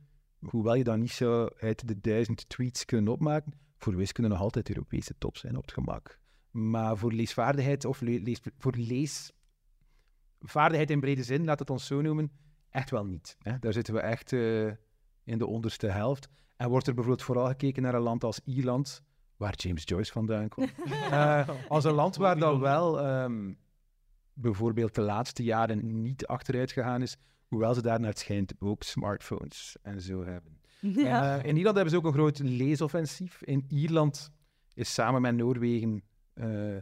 [0.50, 4.68] hoewel je dat niet zo uit de duizend tweets kunnen opmaken, voor wiskunde nog altijd
[4.68, 6.18] Europese top zijn op het gemak.
[6.50, 12.00] Maar voor leesvaardigheid of le- lees, voor leesvaardigheid in brede zin, laat het ons zo
[12.00, 12.30] noemen,
[12.70, 13.36] echt wel niet.
[13.38, 13.58] Hè?
[13.58, 14.66] Daar zitten we echt eh,
[15.24, 16.28] in de onderste helft.
[16.56, 19.02] En wordt er bijvoorbeeld vooral gekeken naar een land als Ierland,
[19.36, 20.72] waar James Joyce vandaan komt.
[21.10, 23.52] Eh, als een land waar dan wel ehm,
[24.32, 27.16] bijvoorbeeld de laatste jaren niet achteruit gegaan is,
[27.52, 30.60] hoewel ze daar naar het schijnt ook smartphones en zo hebben.
[30.80, 31.38] Ja.
[31.38, 33.42] Eh, in Ierland hebben ze ook een groot leesoffensief.
[33.42, 34.30] In Ierland
[34.74, 36.76] is samen met Noorwegen eh,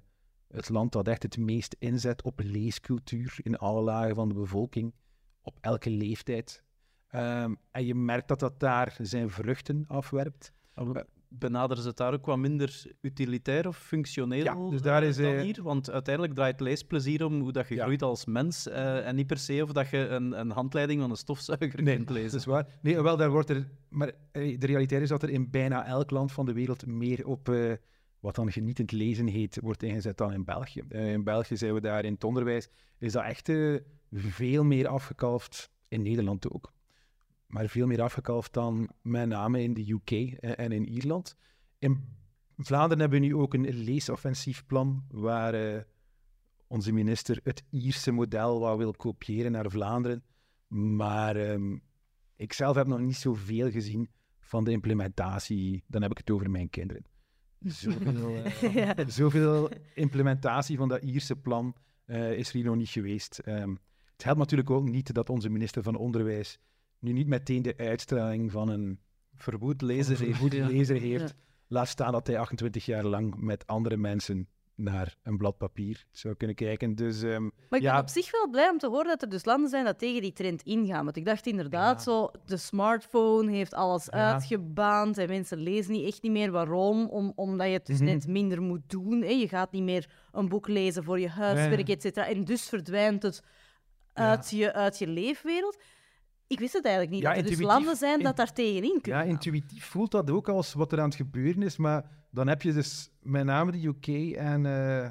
[0.48, 4.94] het land dat echt het meest inzet op leescultuur in alle lagen van de bevolking,
[5.42, 6.64] op elke leeftijd.
[7.08, 10.52] Ehm, en je merkt dat dat daar zijn vruchten afwerpt.
[11.32, 15.34] Benaderen ze het daar ook wat minder utilitair of functioneel Ja, dus daar is, dan
[15.34, 15.62] eh, hier?
[15.62, 17.84] Want uiteindelijk draait leesplezier om hoe dat je Ja.
[17.84, 21.10] groeit als mens eh, en niet per se of dat je een, een handleiding van
[21.10, 22.30] een stofzuiger Nee, kunt lezen.
[22.30, 22.66] Dat is waar.
[22.82, 23.68] Nee, wel, daar wordt er...
[23.88, 27.26] Maar eh, de realiteit is dat er in bijna elk land van de wereld meer
[27.26, 27.54] op
[28.20, 30.82] wat dan genietend lezen heet, wordt ingezet dan in België.
[30.88, 32.68] In België zijn we daar in het onderwijs,
[32.98, 33.52] is dat echt
[34.10, 35.70] veel meer afgekalfd.
[35.88, 36.72] In Nederland ook.
[37.50, 41.36] Maar veel meer afgekalfd dan met name in de UK en, en in Ierland.
[41.78, 42.04] In
[42.56, 45.82] Vlaanderen hebben we nu ook een leesoffensief plan, waar eh,
[46.66, 50.24] onze minister het Ierse model wat wil kopiëren naar Vlaanderen.
[50.68, 51.76] Maar ehm,
[52.36, 55.84] ik zelf heb nog niet zoveel gezien van de implementatie.
[55.86, 57.04] Dan heb ik het over mijn kinderen.
[57.60, 58.94] Zoveel, eh, Ja.
[59.06, 61.74] zoveel implementatie van dat Ierse plan
[62.04, 63.38] eh, is er hier nog niet geweest.
[63.38, 63.74] Ehm,
[64.12, 66.58] het helpt natuurlijk ook niet dat onze minister van Onderwijs
[67.00, 69.00] nu niet meteen de uitstraling van een
[69.34, 70.52] Verwoed lezer een heeft.
[70.52, 70.66] Ja.
[70.66, 71.34] lezer heeft.
[71.68, 76.34] Laat staan dat hij 28 jaar lang met andere mensen naar een blad papier zou
[76.34, 76.94] kunnen kijken.
[76.94, 77.92] Dus ehm, Maar ik Ja.
[77.92, 80.22] ben op zich wel blij om te horen dat er dus landen zijn dat tegen
[80.22, 81.04] die trend ingaan.
[81.04, 84.32] Want ik dacht inderdaad, zo, de smartphone heeft alles Ja.
[84.32, 86.50] uitgebaand en mensen lezen niet echt niet meer.
[86.50, 87.06] Waarom?
[87.08, 88.04] Om, omdat je het dus Mhm.
[88.04, 89.22] net minder moet doen.
[89.22, 89.28] Hè.
[89.30, 91.94] Je gaat niet meer een boek lezen voor je huiswerk, Ja.
[91.94, 92.26] et cetera.
[92.26, 93.42] En dus verdwijnt het
[94.12, 95.78] uit, je, uit je leefwereld.
[96.50, 99.00] Ik wist het eigenlijk niet, Ja, dat er dus landen zijn dat daar tegenin ja,
[99.00, 99.30] kunnen gaan.
[99.30, 101.76] intuïtief voelt dat ook als wat er aan het gebeuren is.
[101.76, 105.10] Maar dan heb je dus met name de UK en, eh,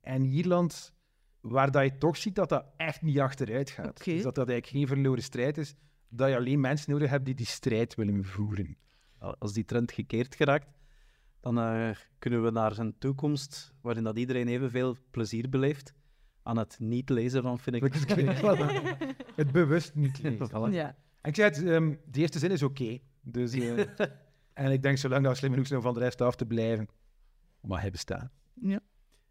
[0.00, 0.92] en Ierland,
[1.40, 4.00] waar dat je toch ziet dat dat echt niet achteruit gaat.
[4.00, 4.12] Oké.
[4.12, 5.74] Dus dat dat eigenlijk geen verloren strijd is.
[6.08, 8.76] Dat je alleen mensen nodig hebt die die strijd willen voeren.
[9.18, 10.68] Als die trend gekeerd geraakt,
[11.40, 15.94] dan eh, kunnen we naar een toekomst waarin dat iedereen evenveel plezier beleeft
[16.42, 18.96] aan het niet lezen van Finnegan's Wake.
[19.36, 20.20] het bewust niet.
[20.70, 20.96] Ja.
[21.20, 22.98] En ik zei het, ehm, de eerste zin is oké.
[23.20, 23.78] Dus, eh,
[24.64, 26.88] en ik denk, zolang dat slim genoeg zijn om van de rest af te blijven,
[27.60, 28.30] mag hij bestaan.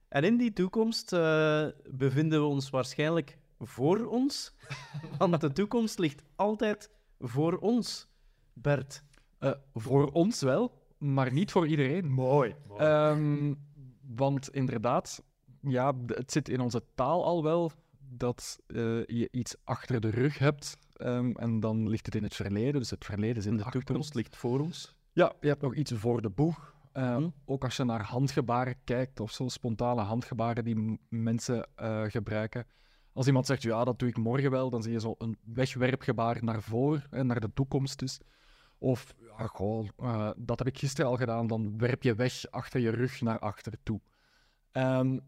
[0.08, 4.56] En in die toekomst eh, bevinden we ons waarschijnlijk voor ons,
[5.18, 6.90] want de toekomst ligt altijd
[7.20, 8.08] voor ons,
[8.54, 9.04] Bert.
[9.40, 12.12] Eh, voor ons wel, maar niet voor iedereen.
[12.12, 12.56] Mooi.
[12.78, 13.54] Ehm,
[14.02, 15.24] want inderdaad,
[15.62, 17.72] ja, het zit in onze taal al wel
[18.10, 20.78] dat eh, je iets achter de rug hebt.
[20.96, 22.80] ehm, en dan ligt het in het verleden.
[22.80, 24.14] Dus het verleden is in En de, de toekomst.
[24.14, 24.96] ligt voor ons.
[25.14, 26.74] Ja, je hebt nog iets voor de boeg.
[26.92, 27.30] Eh, Hm.
[27.46, 32.66] Ook als je naar handgebaren kijkt, of zo spontane handgebaren die mensen eh, gebruiken.
[33.14, 36.44] Als iemand zegt, ja, dat doe ik morgen wel, dan zie je zo een wegwerpgebaar
[36.44, 38.20] naar voren, hè, naar de toekomst dus.
[38.78, 39.88] Of, ja, goh,
[40.38, 43.74] dat heb ik gisteren al gedaan, dan werp je weg achter je rug naar achter
[43.84, 44.02] toe.
[44.72, 45.20] Ehm,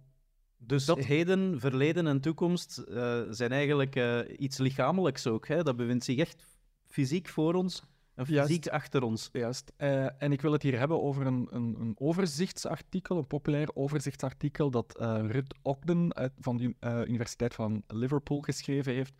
[0.57, 5.47] Dus Dat- heden, verleden en toekomst eh, zijn eigenlijk eh, iets lichamelijks ook.
[5.47, 5.63] Hè?
[5.63, 6.43] Dat bevindt zich echt
[6.85, 7.83] fysiek voor ons
[8.15, 8.47] en Juist.
[8.47, 9.29] fysiek achter ons.
[9.31, 9.71] Juist.
[9.77, 14.69] Eh, en ik wil het hier hebben over een, een, een overzichtsartikel, een populair overzichtsartikel
[14.71, 14.95] dat
[15.27, 16.73] Ruth Ogden uit, van de
[17.07, 19.13] Universiteit van Liverpool geschreven heeft.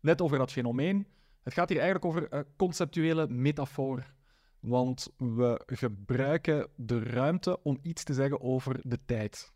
[0.00, 1.06] Net over dat fenomeen.
[1.42, 4.12] Het gaat hier eigenlijk over conceptuele metafoor.
[4.60, 9.52] Want we gebruiken de ruimte om iets te zeggen over de tijd.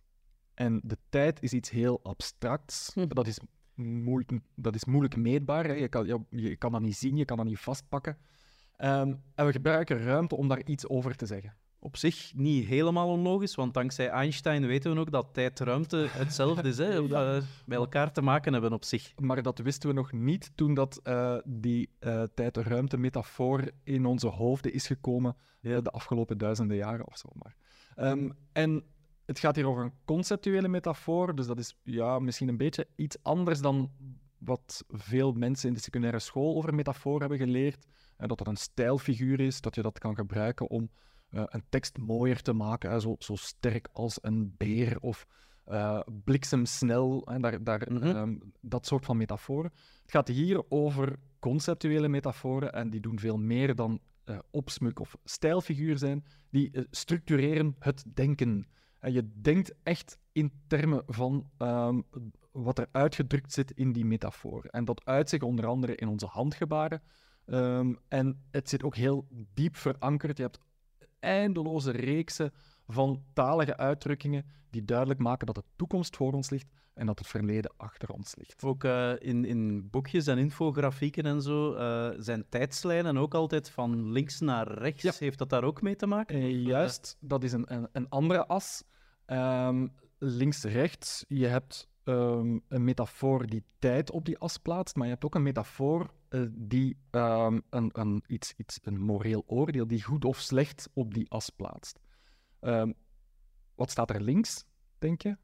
[0.55, 2.91] En de tijd is iets heel abstracts.
[2.95, 3.09] Hm.
[3.09, 3.39] Dat, is
[3.75, 5.65] moeilijk, dat is moeilijk meetbaar.
[5.65, 5.73] Hè.
[5.73, 8.19] Je, kan, je, je kan dat niet zien, je kan dat niet vastpakken.
[8.77, 11.57] Ehm, en we gebruiken ruimte om daar iets over te zeggen.
[11.79, 16.79] Op zich niet helemaal onlogisch, want dankzij Einstein weten we ook dat tijd-ruimte hetzelfde is.
[16.79, 16.97] Hè?
[16.99, 19.13] Hoe dat we bij elkaar te maken hebben op zich.
[19.17, 24.73] Maar dat wisten we nog niet toen dat, eh, die eh tijd-ruimte-metafoor in onze hoofden
[24.73, 27.29] is gekomen eh, de afgelopen duizenden jaren of zo.
[27.33, 27.57] Maar.
[27.95, 28.85] Ehm, en
[29.27, 33.17] het gaat hier over een conceptuele metafoor, dus dat is ja, misschien een beetje iets
[33.23, 33.91] anders dan
[34.39, 37.87] wat veel mensen in de secundaire school over metafoor hebben geleerd.
[38.17, 40.91] En dat het een stijlfiguur is, dat je dat kan gebruiken om
[41.31, 45.27] eh, een tekst mooier te maken, hè, zo, zo sterk als een beer of
[45.65, 48.03] eh, bliksemsnel, hè, daar, daar, Mhm.
[48.03, 49.73] ehm, dat soort van metaforen.
[50.03, 55.17] Het gaat hier over conceptuele metaforen en die doen veel meer dan eh, opsmuk of
[55.25, 56.25] stijlfiguur zijn.
[56.51, 58.67] Die structureren het denken.
[59.05, 62.01] En je denkt echt in termen van ehm,
[62.53, 64.65] wat er uitgedrukt zit in die metafoor.
[64.65, 67.03] En dat uit zich onder andere in onze handgebaren.
[67.47, 70.37] Ehm, en het zit ook heel diep verankerd.
[70.37, 70.61] Je hebt
[71.19, 72.53] eindeloze reeksen
[72.87, 77.29] van talige uitdrukkingen die duidelijk maken dat de toekomst voor ons ligt en dat het
[77.29, 78.65] verleden achter ons ligt.
[78.65, 84.13] Ook eh, in, in boekjes en infografieken en zo eh, zijn tijdslijnen ook altijd van
[84.13, 85.03] links naar rechts.
[85.03, 85.13] Ja.
[85.19, 86.37] Heeft dat daar ook mee te maken?
[86.37, 88.85] Eh, juist, dat is een, een, een andere as.
[89.27, 89.87] Ehm,
[90.19, 95.25] Links-rechts, je hebt ehm, een metafoor die tijd op die as plaatst, maar je hebt
[95.25, 100.25] ook een metafoor eh, die ehm, een, een, iets, iets, een moreel oordeel, die goed
[100.25, 101.99] of slecht op die as plaatst.
[102.61, 102.93] Ehm,
[103.75, 104.65] wat staat er links,
[104.99, 105.37] denk je?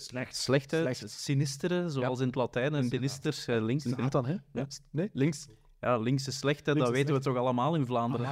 [0.00, 0.36] Slecht.
[0.36, 0.80] Slecht, hè?
[0.80, 1.10] Slecht.
[1.10, 2.74] Sinistere, zoals in het Latijn.
[2.74, 3.88] En sinister, eh, links.
[3.88, 4.36] Satan, hè?
[4.90, 5.46] Nee, links.
[5.80, 8.26] Ja, links is slecht, hè, Links dat is weten we toch allemaal in Vlaanderen.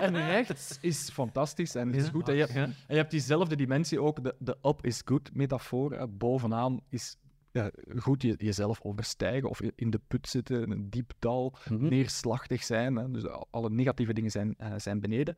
[0.00, 2.28] en rechts is fantastisch en het is goed.
[2.28, 5.92] En je, hebt, en je hebt diezelfde dimensie ook, de, de up is good metafoor.
[5.92, 6.08] hè.
[6.08, 7.16] Bovenaan is
[7.52, 11.88] ja, goed je, jezelf overstijgen of in de put zitten, in een diep dal, Mhm.
[11.88, 12.96] neerslachtig zijn.
[12.96, 13.10] Hè.
[13.10, 15.36] Dus al- alle negatieve dingen zijn, eh, zijn beneden.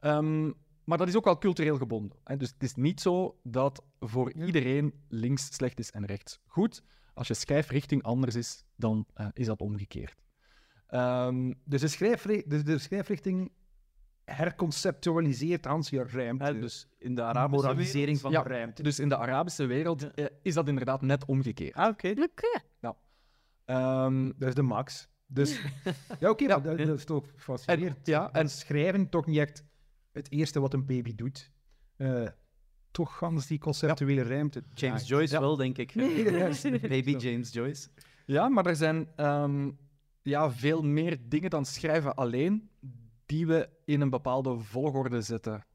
[0.00, 0.50] Ehm,
[0.84, 2.18] maar dat is ook wel cultureel gebonden.
[2.24, 2.36] Hè.
[2.36, 6.82] Dus het is niet zo dat voor iedereen links slecht is en rechts goed.
[7.14, 10.22] Als je schijfrichting anders is, dan eh, is dat omgekeerd.
[10.94, 13.52] Ehm, Dus de, schrijfri- dus de schrijfrichting
[14.24, 16.58] herconceptualiseert Hans je ruimte.
[16.58, 18.82] Dus in de Arabische moralisering van Ja, de ruimte.
[18.82, 21.74] Dus in de Arabische wereld eh, is dat inderdaad net omgekeerd.
[21.74, 22.14] Ah, oké.
[23.64, 25.08] Ehm, Dat is de max.
[25.26, 25.60] Dus,
[26.20, 27.96] ja, oké, dat, dat is toch fascinerend.
[27.96, 29.64] en, ja, en En schrijven toch niet echt
[30.12, 31.50] het eerste wat een baby doet.
[31.96, 32.26] Eh,
[32.90, 34.62] toch gans die conceptuele ruimte.
[34.74, 35.40] James Ja, Joyce ja.
[35.40, 35.92] wel, denk ik.
[36.88, 37.88] Baby James Joyce.
[38.26, 39.70] Ja, maar er zijn ehm,
[40.24, 42.70] ja, veel meer dingen dan schrijven alleen
[43.26, 45.66] die we in een bepaalde volgorde zetten.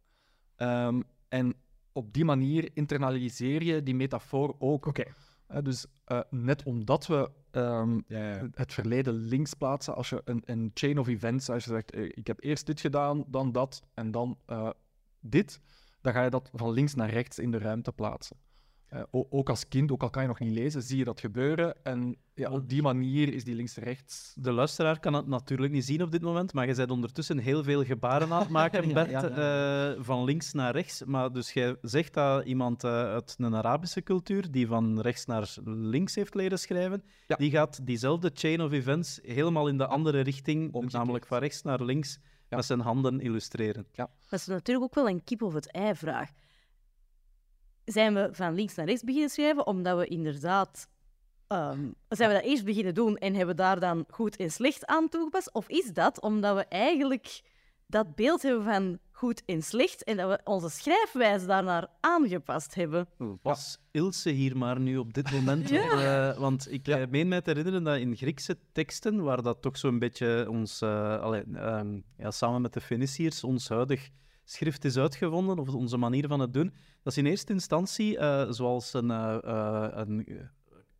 [0.55, 1.55] Ehm, en
[1.91, 4.85] op die manier internaliseer je die metafoor ook.
[4.85, 5.03] Oké.
[5.47, 8.49] Eh, dus eh, net omdat we ehm, Ja, ja.
[8.53, 12.03] het verleden links plaatsen, als je een, een chain of events, als je zegt, eh,
[12.03, 14.37] ik heb eerst dit gedaan, dan dat en dan
[15.19, 15.61] dit,
[16.01, 18.37] dan ga je dat van links naar rechts in de ruimte plaatsen.
[18.89, 21.75] Eh, ook als kind, ook al kan je nog niet lezen, zie je dat gebeuren.
[21.83, 24.33] En ja, op die manier is die links-rechts.
[24.35, 27.63] De luisteraar kan het natuurlijk niet zien op dit moment, maar je bent ondertussen heel
[27.63, 31.03] veel gebaren aan het maken, Bert, ja, eh, van links naar rechts.
[31.03, 35.55] Maar dus jij zegt dat iemand eh, uit een Arabische cultuur, die van rechts naar
[35.65, 37.35] links heeft leren schrijven, Ja.
[37.35, 40.91] die gaat diezelfde chain of events helemaal in de andere richting, Omgekeerd.
[40.93, 42.19] namelijk van rechts naar links,
[42.49, 42.55] Ja.
[42.55, 43.87] met zijn handen illustreren.
[43.95, 46.29] Dat is natuurlijk ook wel een kip of het ei vraag.
[47.91, 50.87] Zijn we van links naar rechts beginnen schrijven omdat we inderdaad...
[51.47, 55.09] ehm, zijn we dat eerst beginnen doen en hebben daar dan goed en slecht aan
[55.09, 55.53] toegepast?
[55.53, 57.41] Of is dat omdat we eigenlijk
[57.87, 63.07] dat beeld hebben van goed en slecht en dat we onze schrijfwijze daarnaar aangepast hebben?
[63.41, 65.69] Was Ilse hier maar nu op dit moment?
[65.69, 66.29] Ja.
[66.31, 66.99] Eh, want ik Ja.
[66.99, 70.83] eh, meen mij te herinneren dat in Griekse teksten, waar dat toch zo'n beetje ons,
[70.83, 74.09] allee, ehm, ja, samen met de Feniciërs, ons huidig
[74.51, 76.73] schrift is uitgevonden, of onze manier van het doen,
[77.03, 80.27] dat ze in eerste instantie, eh, zoals een, eh, eh, een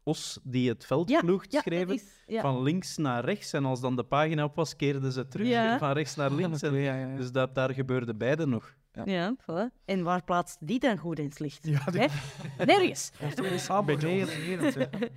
[0.03, 1.93] os die het veld Ja, ploegt ja, schreven.
[1.93, 2.41] is- ja.
[2.41, 3.53] Van links naar rechts.
[3.53, 5.77] En als dan de pagina op was, keerden ze terug Ja.
[5.77, 6.61] van rechts naar links.
[6.61, 7.15] En, Ja, ja, ja.
[7.15, 8.77] Dus dat, daar gebeurde beide nog.
[9.05, 9.75] Ja, voilà.
[9.85, 11.65] En waar plaatst die dan goed in het licht?
[11.67, 12.65] Ja, die- Hè?
[12.65, 13.11] Nergens.
[13.19, 13.67] Is-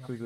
[0.01, 0.21] Goed,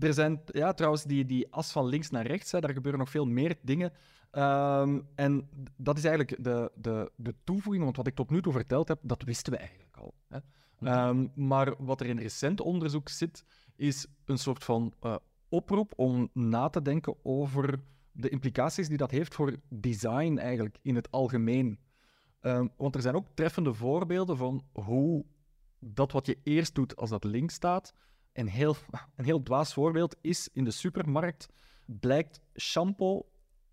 [0.00, 3.10] er zijn ja, trouwens die, die as van links naar rechts, hè, daar gebeuren nog
[3.10, 3.92] veel meer dingen.
[4.36, 8.52] Ehm, en dat is eigenlijk de, de, de toevoeging, want wat ik tot nu toe
[8.52, 10.14] verteld heb, dat wisten we eigenlijk al.
[10.28, 10.38] Hè.
[10.80, 13.44] Ehm, maar wat er in recent onderzoek zit,
[13.76, 15.16] is een soort van eh,
[15.48, 17.80] oproep om na te denken over
[18.12, 21.78] de implicaties die dat heeft voor design eigenlijk in het algemeen.
[22.40, 25.24] Ehm, want er zijn ook treffende voorbeelden van hoe
[25.78, 27.94] dat wat je eerst doet als dat links staat,
[28.32, 28.76] een heel,
[29.16, 31.48] een heel dwaas voorbeeld is in de supermarkt
[31.84, 33.26] blijkt shampoo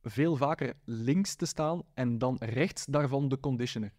[0.04, 3.92] veel vaker links te staan en dan rechts daarvan de conditioner.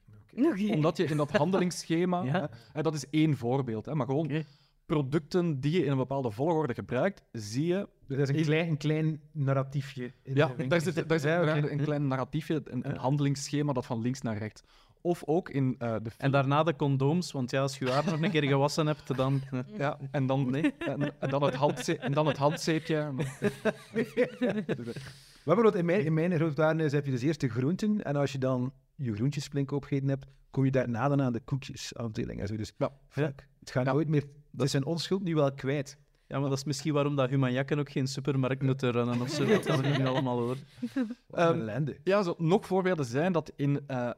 [0.70, 2.30] Omdat je in dat handelingsschema, Ja.
[2.32, 4.44] hè, hè, dat is één voorbeeld, hè, maar gewoon
[4.86, 8.68] producten die je in een bepaalde volgorde gebruikt, zie je Dus dat is een klein,
[8.68, 10.12] een klein narratiefje.
[10.22, 14.00] in Ja, daar zit, daar zit Ja, een klein narratiefje, een, een handelingsschema dat van
[14.00, 14.62] links naar rechts.
[15.07, 18.05] Of ook in eh, de En daarna de condooms, want ja, als je je haar
[18.05, 19.40] nog een keer gewassen hebt, dan...
[19.50, 20.74] eh, Ja, en dan, Nee.
[20.78, 23.11] en, en dan, het, handze en dan het handzeepje.
[23.12, 23.38] Maar
[25.44, 28.05] bijvoorbeeld in mijn, in mijn grootwaarden heb je dus eerst de groenten.
[28.05, 32.40] En als je dan je groentjesplink opgegeten hebt, kom je daarna dan aan de koekjesafdeling.
[32.40, 32.57] En zo.
[32.57, 32.90] Dus Ja.
[33.09, 33.92] fuck, het gaat Ja.
[33.92, 34.24] nooit meer...
[34.52, 35.96] Het is zijn onschuld nu wel kwijt.
[36.28, 39.44] Ja, maar dat is misschien waarom dat Humanjakken ook geen supermarkt moeten runnen of zo.
[39.44, 40.57] Dat hebben we nu allemaal hoor.
[42.05, 44.11] Ja, zo, nog voorbeelden zijn dat in eh,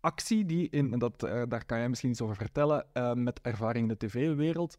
[0.00, 3.40] actie, die in, en dat, eh, daar kan jij misschien iets over vertellen, eh, met
[3.40, 4.76] ervaring in de tv-wereld,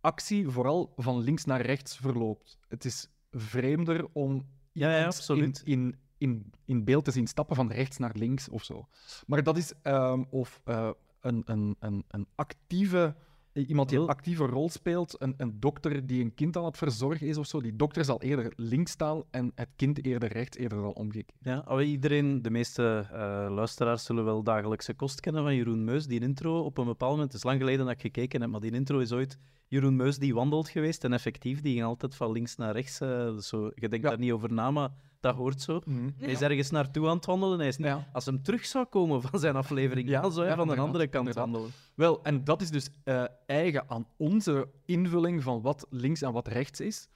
[0.00, 2.58] actie vooral van links naar rechts verloopt.
[2.68, 5.62] Het is vreemder om Ja, absoluut.
[5.64, 8.88] In, in, in, in beeld te zien stappen van rechts naar links of zo.
[9.26, 10.90] Maar dat is, ehm, of eh,
[11.20, 13.14] een, een, een, een actieve,
[13.52, 17.26] iemand die een actieve rol speelt, een, een dokter die een kind aan het verzorgen
[17.26, 20.78] is of zo, die dokter zal eerder links staan en het kind eerder rechts, eerder
[20.82, 21.32] dan omgekeerd.
[21.40, 23.18] Ja, iedereen, de meeste eh,
[23.50, 26.06] luisteraars zullen wel dagelijkse kost kennen van Jeroen Meus.
[26.06, 28.60] Die intro, op een bepaald moment, het is lang geleden dat ik gekeken heb, maar
[28.60, 29.38] die intro is ooit
[29.68, 31.04] Jeroen Meus die wandelt geweest.
[31.04, 33.00] En effectief, die ging altijd van links naar rechts.
[33.00, 34.10] eh, zo, je denkt Ja.
[34.10, 34.90] daar niet over na, maar
[35.20, 35.80] dat hoort zo.
[36.16, 37.58] Hij is ergens naartoe aan het wandelen.
[37.58, 38.08] Hij is, Ja.
[38.12, 40.80] Als hem terug zou komen van zijn aflevering, Ja, dan zou hij ja, van de
[40.82, 41.50] andere kant inderdaad.
[41.52, 41.74] wandelen.
[41.94, 46.48] Wel, en dat is dus eh, eigen aan onze invulling van wat links en wat
[46.48, 47.08] rechts is.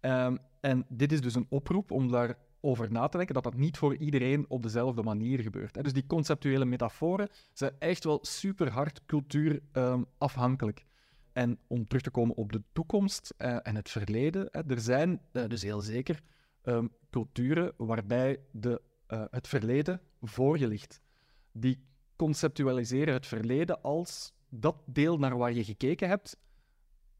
[0.00, 3.76] Ehm, en dit is dus een oproep om daarover na te denken dat dat niet
[3.78, 5.74] voor iedereen op dezelfde manier gebeurt.
[5.76, 5.82] Hè.
[5.82, 10.84] Dus die conceptuele metaforen zijn echt wel super hard cultuurafhankelijk.
[11.32, 15.20] en om terug te komen op de toekomst eh, en het verleden, hè, er zijn
[15.32, 16.20] eh, dus heel zeker
[16.62, 21.00] ehm, culturen waarbij de, eh, het verleden voor je ligt.
[21.52, 21.84] Die
[22.16, 26.36] conceptualiseren het verleden als dat deel naar waar je gekeken hebt,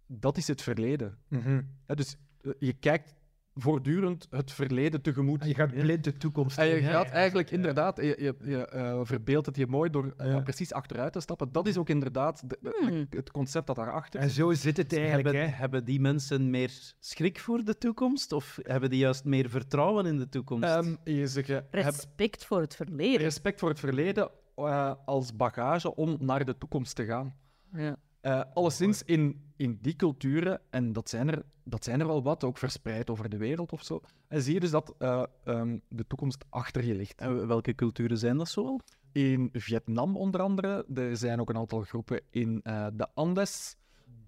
[0.07, 1.19] dat is het verleden.
[1.29, 1.63] Mhm.
[1.87, 3.15] Dus eh, je kijkt
[3.63, 5.41] voortdurend het verleden tegemoet.
[5.43, 6.89] En je gaat blind de toekomst En je in.
[6.89, 10.41] gaat eigenlijk inderdaad, je, je, je eh, verbeeldt het je mooi door Ja.
[10.41, 11.53] precies achteruit te stappen.
[11.53, 13.07] Dat is ook inderdaad de- de- Hmm.
[13.11, 14.37] het concept dat daarachter En zit.
[14.37, 15.25] zo zit het eigenlijk.
[15.25, 15.57] Hebben, Hè.
[15.57, 18.33] hebben die mensen meer schrik voor de toekomst?
[18.33, 20.65] Of hebben die juist meer vertrouwen in de toekomst?
[20.69, 23.21] Ehm, je zegt, Respect voor het verleden.
[23.21, 27.35] respect voor het verleden eh, als bagage om naar de toekomst te gaan.
[27.73, 27.97] Ja.
[28.21, 32.45] Eh alleszins in, in die culturen, en dat zijn, er, dat zijn er wel wat,
[32.45, 36.07] ook verspreid over de wereld of zo, en zie je dus dat eh, ehm, de
[36.07, 37.21] toekomst achter je ligt.
[37.21, 38.81] En welke culturen zijn dat zoal?
[39.13, 43.77] In Vietnam onder andere, er zijn ook een aantal groepen in eh, de Andes,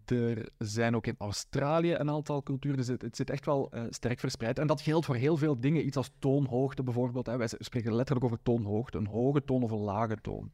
[0.04, 3.82] er zijn ook in Australië een aantal culturen, dus het, het zit echt wel eh,
[3.90, 4.58] sterk verspreid.
[4.58, 7.26] En dat geldt voor heel veel dingen, iets als toonhoogte bijvoorbeeld.
[7.26, 7.36] Hè.
[7.36, 10.52] Wij spreken letterlijk over toonhoogte, een hoge toon of een lage toon.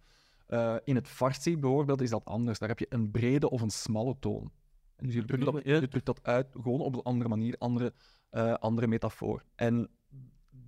[0.48, 2.58] Eh, in het Farsi bijvoorbeeld is dat anders.
[2.58, 4.50] Daar heb je een brede of een smalle toon.
[4.96, 7.92] En dus je drukt dat, je drukt dat uit gewoon op een andere manier, andere,
[8.30, 9.42] eh, andere metafoor.
[9.54, 9.88] En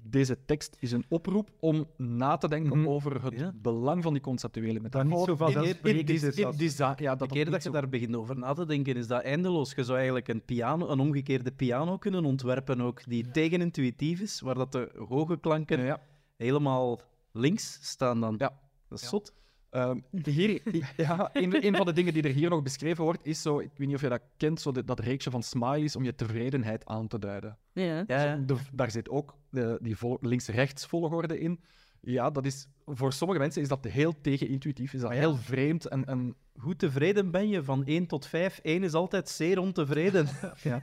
[0.04, 2.88] deze tekst is een oproep om na te denken Mhm.
[2.88, 3.52] over het Ja.
[3.54, 5.10] belang van die conceptuele Dat metafoor.
[5.10, 7.02] niet zo in- vanzelfsprekend in, is in, design.
[7.02, 9.06] Ja, De dat keer dat dat je zo- daar begint over na te denken, is
[9.06, 9.72] dat eindeloos.
[9.74, 14.54] Je zou eigenlijk een, piano, een omgekeerde piano kunnen ontwerpen ook, die tegenintuïtief is, waar
[14.54, 16.00] dat de hoge klanken Ja.
[16.36, 17.00] helemaal
[17.32, 18.34] links staan dan.
[18.38, 18.60] Ja.
[18.88, 19.08] Dat is Ja.
[19.10, 19.32] zot.
[19.70, 20.60] Ehm, hier,
[20.96, 23.70] ja, een, een van de dingen die er hier nog beschreven wordt, is zo, ik
[23.76, 26.86] weet niet of je dat kent, zo de- dat reeksje van smileys om je tevredenheid
[26.86, 27.58] aan te duiden.
[27.72, 28.04] Ja.
[28.06, 28.36] Ja, ja.
[28.36, 31.60] De- daar zit ook de, die vol- links-rechts volgorde in.
[32.00, 35.86] Ja, dat is, voor sommige mensen is dat heel tegenintuïtief, is dat heel vreemd.
[35.86, 38.58] En, en Hoe tevreden ben je van 1 tot 5?
[38.62, 40.28] 1 is altijd zeer ontevreden.
[40.62, 40.80] ja,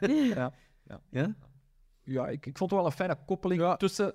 [1.09, 1.35] ja?
[2.03, 4.13] ja, ik, ik vond het wel een fijne koppeling tussen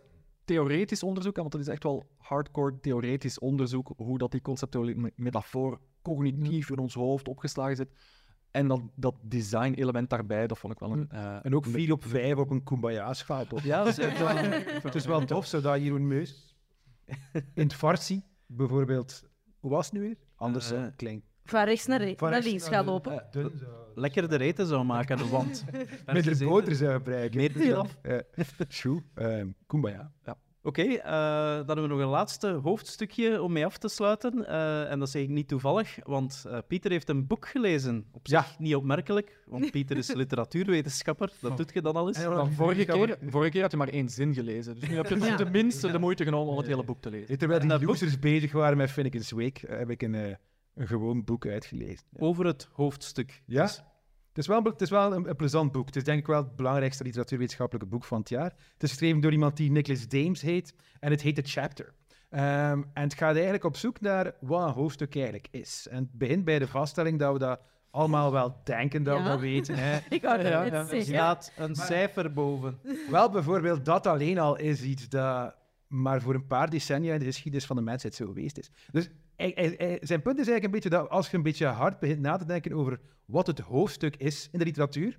[0.53, 5.13] theoretisch onderzoek, want het is echt wel hardcore theoretisch onderzoek, hoe dat die conceptuele me-
[5.17, 7.89] metafoor cognitief in ons hoofd opgeslagen zit,
[8.51, 11.09] En dat, dat design-element daarbij, dat vond ik wel een...
[11.11, 13.47] eh, En ook 4 op 5 op een Kumbaya-schaal.
[13.47, 13.63] toch?
[13.63, 14.37] Ja, Het is wel-
[14.89, 16.57] het is wel tof, zodat Jeroen Meus
[17.33, 19.25] in het Farsi bijvoorbeeld...
[19.61, 20.17] Hoe was het nu weer?
[20.37, 21.23] Anders uh, klein.
[21.45, 23.25] Van rechts naar, re- Van naar rechts links naar gaan de- lopen.
[23.31, 23.67] dun zo.
[23.95, 25.65] lekker de reten zou maken, want...
[26.13, 27.37] Met de boter zou gebruiken.
[27.39, 27.97] Meer pilaf.
[28.03, 28.23] Ja.
[28.69, 30.13] Schoe, ehm, Kumbaya.
[30.25, 30.37] Ja.
[30.65, 31.03] Oké, eh,
[31.57, 34.47] dan hebben we nog een laatste hoofdstukje om mee af te sluiten.
[34.47, 38.07] Eh, en dat zeg ik niet toevallig, want eh, Pieter heeft een boek gelezen.
[38.13, 38.55] Op zich Ja.
[38.59, 41.33] niet opmerkelijk, want Pieter is literatuurwetenschapper.
[41.41, 42.25] Dat doet je dan al eens.
[42.27, 44.75] Maar vorige, keer, vorige keer had je maar één zin gelezen.
[44.81, 45.37] Dus nu heb je Ja.
[45.37, 47.39] tenminste de moeite genomen om het hele boek te lezen.
[47.39, 50.35] Terwijl die dat boek- losers bezig waren met Finnegan's Wake, eh, heb ik een, eh,
[50.75, 52.07] een gewoon boek uitgelezen.
[52.19, 53.43] Over het hoofdstuk.
[53.47, 53.63] Ja?
[53.63, 53.77] Dus
[54.29, 55.87] Het is wel, het is wel een, een plezant boek.
[55.87, 58.55] Het is denk ik wel het belangrijkste literatuurwetenschappelijke boek van het jaar.
[58.73, 60.75] Het is geschreven door iemand die Nicholas Dames heet.
[61.01, 61.95] En het heet The Chapter.
[62.31, 65.87] Ehm, en het gaat eigenlijk op zoek naar wat een hoofdstuk eigenlijk is.
[65.91, 67.61] En het begint bij de vaststelling dat we dat
[67.91, 69.75] allemaal wel denken dat we dat weten.
[69.79, 69.99] Hè.
[70.17, 70.89] Ik dat Ja, ja.
[70.89, 72.79] er staat een cijfer boven.
[73.11, 75.55] Wel, bijvoorbeeld, dat alleen al is iets dat
[75.87, 78.71] maar voor een paar decennia in de geschiedenis van de mensheid zo geweest is.
[78.91, 79.11] Dus
[80.01, 82.45] zijn punt is eigenlijk een beetje dat als je een beetje hard begint na te
[82.45, 85.19] denken over wat het hoofdstuk is in de literatuur,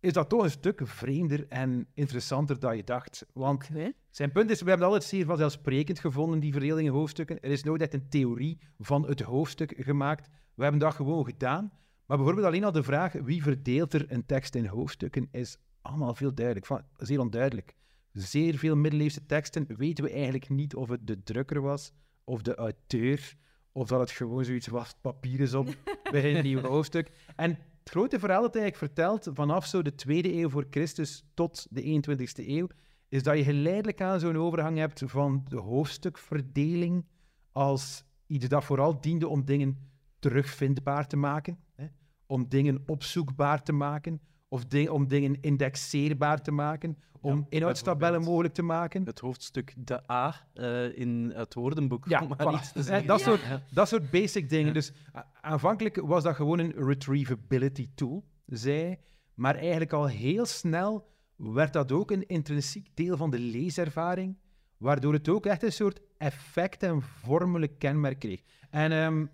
[0.00, 3.26] is dat toch een stuk vreemder en interessanter dan je dacht.
[3.32, 3.68] Want
[4.10, 7.40] zijn punt is, we hebben altijd zeer vanzelfsprekend gevonden, die verdeling in hoofdstukken.
[7.40, 10.28] Er is nooit echt een theorie van het hoofdstuk gemaakt.
[10.54, 11.72] We hebben dat gewoon gedaan.
[12.06, 16.14] Maar bijvoorbeeld alleen al de vraag, wie verdeelt er een tekst in hoofdstukken, is allemaal
[16.14, 16.66] veel duidelijk.
[16.66, 17.74] Van, zeer onduidelijk.
[18.12, 21.92] Zeer veel middeleeuwse teksten weten we eigenlijk niet of het de drukker was,
[22.30, 23.36] of de auteur,
[23.72, 25.76] of dat het gewoon zoiets was, papier is op
[26.10, 27.10] bij een nieuw hoofdstuk.
[27.36, 31.24] En het grote verhaal dat hij eigenlijk vertelt, vanaf zo de tweede eeuw voor Christus
[31.34, 32.66] tot de 21ste eeuw,
[33.08, 37.06] is dat je geleidelijk aan zo'n overgang hebt van de hoofdstukverdeling
[37.52, 41.86] als iets dat vooral diende om dingen terugvindbaar te maken, hè?
[42.26, 44.20] om dingen opzoekbaar te maken,
[44.50, 49.04] of om dingen indexeerbaar te maken, om inhoudstabellen mogelijk te maken.
[49.04, 52.08] Het hoofdstuk de A eh, in het woordenboek.
[52.08, 52.58] Ja, om maar voilà.
[52.60, 53.06] iets te Hè, zeggen.
[53.06, 53.24] dat, Ja.
[53.24, 53.40] soort,
[53.72, 54.74] dat soort basic dingen.
[54.74, 54.92] Dus
[55.40, 58.96] aanvankelijk was dat gewoon een retrievability tool, zei.
[59.34, 64.36] Maar eigenlijk al heel snel werd dat ook een intrinsiek deel van de leeservaring,
[64.76, 68.42] waardoor het ook echt een soort effect en vormelijk kenmerk kreeg.
[68.70, 69.26] En ehm,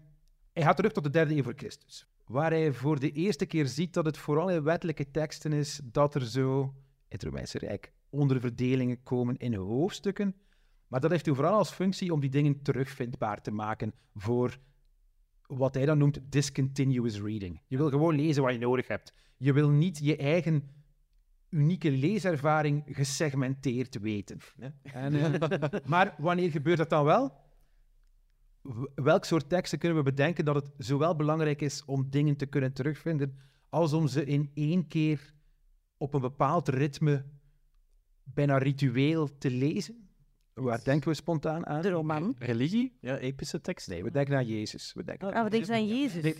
[0.53, 3.67] hij gaat terug tot de derde eeuw voor Christus, waar hij voor de eerste keer
[3.67, 6.73] ziet dat het vooral in wettelijke teksten is dat er zo in
[7.09, 10.35] het Romeinse Rijk onderverdelingen komen in hoofdstukken,
[10.89, 14.59] maar dat heeft hij vooral als functie om die dingen terugvindbaar te maken voor
[15.47, 17.61] wat hij dan noemt discontinuous reading.
[17.67, 19.15] Je wil gewoon lezen wat je nodig hebt.
[19.37, 20.71] Je wil niet je eigen
[21.51, 24.39] unieke leeservaring gesegmenteerd weten.
[24.83, 27.46] En, eh, maar wanneer gebeurt dat dan wel?
[28.95, 32.73] Welk soort teksten kunnen we bedenken dat het zowel belangrijk is om dingen te kunnen
[32.73, 33.39] terugvinden,
[33.69, 35.33] als om ze in één keer
[35.97, 37.25] op een bepaald ritme,
[38.25, 40.09] bijna ritueel, te lezen?
[40.55, 41.83] Waar denken we spontaan aan?
[41.83, 42.35] De roman.
[42.39, 42.97] Religie?
[43.01, 43.89] Ja, epische tekst.
[43.89, 44.93] Nee, we denken aan Jezus.
[44.95, 46.23] We denken Ah, we denken aan Jezus.
[46.23, 46.37] Dus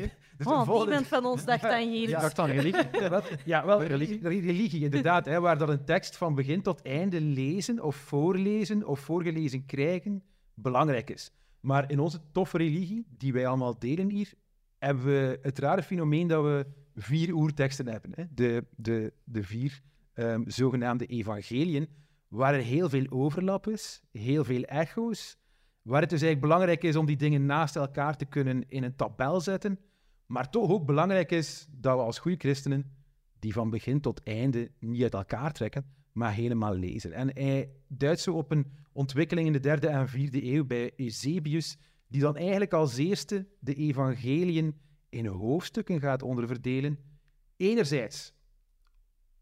[0.47, 2.15] Oh, volgende- niemand van ons dacht aan Jezus.
[2.15, 2.91] Ik dacht aan religie.
[3.45, 4.21] Ja, wel, ja, religie.
[4.23, 5.25] religie, inderdaad.
[5.27, 10.23] Hè, waar dat een tekst van begin tot einde lezen of voorlezen of voorgelezen krijgen
[10.55, 11.33] belangrijk is.
[11.67, 14.33] Maar in onze toffe religie, die wij allemaal delen hier,
[14.79, 18.11] hebben we het rare fenomeen dat we vier oerteksten hebben.
[18.15, 18.25] Hè?
[18.35, 21.89] De, de, de vier ehm, zogenaamde evangeliën,
[22.29, 25.39] waar er heel veel overlap is, heel veel echo's,
[25.83, 28.97] waar het dus eigenlijk belangrijk is om die dingen naast elkaar te kunnen in een
[28.97, 29.79] tabel zetten,
[30.27, 32.93] maar toch ook belangrijk is dat we als goede christenen
[33.39, 37.13] die van begin tot einde niet uit elkaar trekken, maar helemaal lezen.
[37.13, 41.77] En hij duidt zo op een ontwikkeling in de derde en vierde eeuw bij Eusebius,
[42.09, 46.99] die dan eigenlijk als eerste de evangeliën in hoofdstukken gaat onderverdelen.
[47.57, 48.35] Enerzijds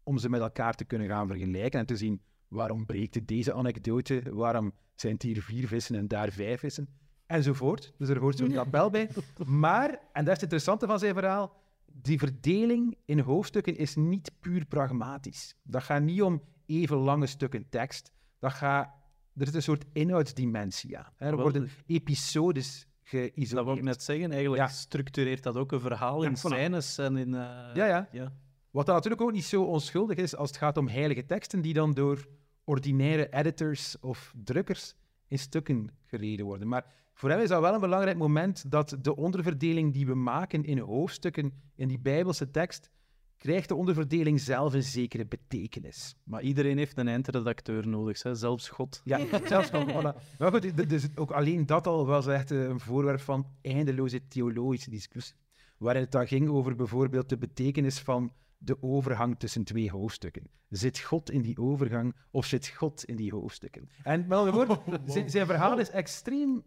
[0.03, 4.23] om ze met elkaar te kunnen gaan vergelijken en te zien waarom breekt deze anekdote,
[4.31, 6.87] waarom zijn het hier vier vissen en daar vijf vissen,
[7.25, 7.93] enzovoort.
[7.97, 9.09] Dus er hoort zo'n tabel bij.
[9.45, 11.53] Maar, en dat is het interessante van zijn verhaal,
[11.85, 15.55] die verdeling in hoofdstukken is niet puur pragmatisch.
[15.63, 18.11] Dat gaat niet om even lange stukken tekst.
[18.39, 18.89] Dat gaat,
[19.35, 21.11] er is een soort inhoudsdimensie aan.
[21.15, 21.25] hè.
[21.27, 23.49] Er worden episodes geïsoleerd.
[23.55, 24.31] Dat wou ik net zeggen.
[24.31, 24.67] Eigenlijk Ja.
[24.67, 27.33] structureert dat ook een verhaal in scènes en in...
[27.33, 27.39] eh,
[27.73, 28.07] Ja, ja.
[28.11, 28.33] ja.
[28.71, 31.73] Wat dan natuurlijk ook niet zo onschuldig is als het gaat om heilige teksten die
[31.73, 32.27] dan door
[32.63, 34.95] ordinaire editors of drukkers
[35.27, 36.67] in stukken gereden worden.
[36.67, 40.63] Maar voor hem is dat wel een belangrijk moment dat de onderverdeling die we maken
[40.63, 42.89] in hoofdstukken in die Bijbelse tekst,
[43.37, 46.15] krijgt de onderverdeling zelf een zekere betekenis.
[46.23, 48.35] Maar iedereen heeft een eindredacteur nodig, hè?
[48.35, 49.01] zelfs God.
[49.03, 50.37] Ja, zelfs voilà.
[50.37, 54.89] Maar goed, dus ook alleen dat al was echt eh, een voorwerp van eindeloze theologische
[54.89, 55.35] discussie.
[55.77, 60.49] waarin het dan ging over bijvoorbeeld de betekenis van de overgang tussen twee hoofdstukken.
[60.69, 63.89] Zit God in die overgang of zit God in die hoofdstukken?
[64.03, 66.63] En met andere woorden, zijn, zijn verhaal is extreem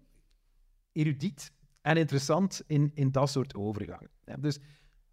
[0.92, 4.10] erudiet en interessant in, in dat soort overgangen.
[4.38, 4.58] Dus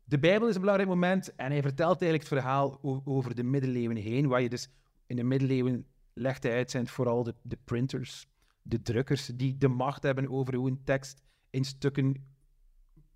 [0.06, 3.98] de Bijbel is een belangrijk moment en hij vertelt eigenlijk het verhaal over de middeleeuwen
[3.98, 4.70] heen, waar je dus
[5.06, 8.28] in de middeleeuwen legt hij uit, zijn vooral de, de printers,
[8.62, 12.26] de drukkers, die de macht hebben over hoe een tekst in stukken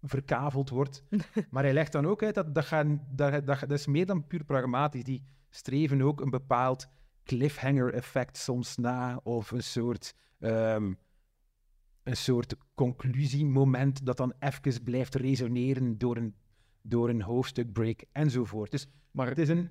[0.02, 1.04] verkaveld wordt.
[1.52, 4.28] maar hij legt dan ook uit dat dat, gaan, dat, dat, dat is meer dan
[4.28, 5.04] puur pragmatisch.
[5.04, 6.88] Die streven ook een bepaald
[7.24, 10.94] cliffhanger-effect soms na, of een soort, ehm,
[12.04, 16.36] een soort conclusiemoment dat dan even blijft resoneren door een,
[16.90, 18.72] door een hoofdstukbreak enzovoort.
[18.72, 19.70] Dus Maar, het is een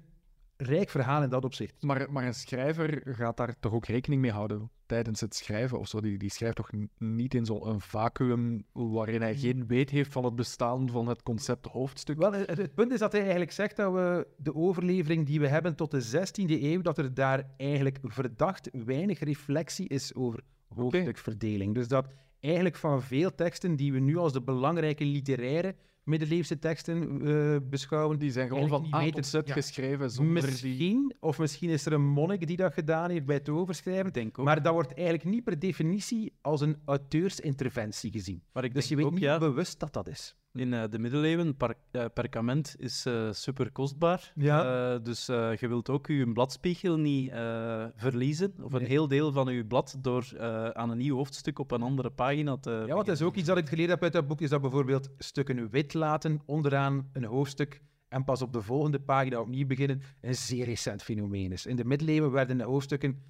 [0.57, 1.83] rijk verhaal in dat opzicht.
[1.83, 5.89] maar, maar een schrijver gaat daar toch ook rekening mee houden tijdens het schrijven of
[5.89, 6.01] zo.
[6.01, 10.37] Die, die schrijft toch niet in zo'n vacuüm waarin hij geen weet heeft van het
[10.37, 12.19] bestaan van het concept hoofdstuk.
[12.19, 15.49] Wel, het, het punt is dat hij eigenlijk zegt dat we de overlevering die we
[15.49, 21.75] hebben tot de 16e eeuw, dat er daar eigenlijk verdacht weinig reflectie is over hoofdstukverdeling.
[21.75, 22.09] Dus dat
[22.41, 25.75] eigenlijk van veel teksten die we nu als de belangrijke literaire
[26.09, 29.43] middeleeuwse teksten eh, beschouwen, Die zijn gewoon van A tot Z ja.
[29.45, 30.51] geschreven zonder die...
[30.51, 34.39] misschien, of misschien is er een monnik die dat gedaan heeft bij het overschrijven, denk
[34.39, 34.45] ook.
[34.45, 38.43] maar dat wordt eigenlijk niet per definitie als een auteursinterventie gezien.
[38.53, 40.37] Maar ik Dus je weet ook, niet ja, bewust dat dat is.
[40.61, 41.57] In eh, de middeleeuwen,
[41.91, 44.33] eh, perkament is eh, super kostbaar.
[44.35, 44.93] Ja.
[44.95, 48.89] Eh, dus eh, je wilt ook je bladspiegel niet eh, verliezen, of een Nee.
[48.89, 52.57] heel deel van je blad, door eh, aan een nieuw hoofdstuk op een andere pagina
[52.57, 52.71] te...
[52.87, 54.61] Ja, want dat is ook iets dat ik geleerd heb uit dat boek, is dat
[54.61, 60.03] bijvoorbeeld stukken wit laten onderaan een hoofdstuk en pas op de volgende pagina opnieuw beginnen,
[60.21, 61.67] een zeer recent fenomeen is.
[61.67, 63.23] In de middeleeuwen werden de hoofdstukken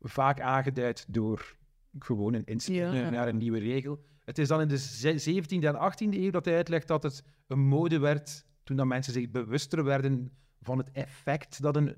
[0.00, 1.56] vaak aangeduid door
[1.98, 3.10] gewoon een instelling Ja.
[3.10, 4.04] naar een nieuwe regel.
[4.26, 7.22] Het is dan in de ze- 17e en 18e eeuw dat hij uitlegt dat het
[7.46, 11.96] een mode werd, toen dat mensen zich bewuster werden van het effect dat een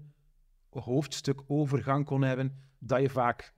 [0.71, 3.55] hoofdstuk overgang kon hebben, dat je vaak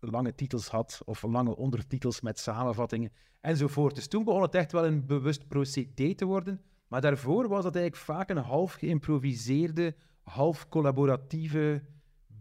[0.00, 3.94] lange titels had of lange ondertitels met samenvattingen enzovoort.
[3.94, 6.60] Dus toen begon het echt wel een bewust procedé te worden.
[6.88, 11.82] Maar daarvoor was dat eigenlijk vaak een half geïmproviseerde, half collaboratieve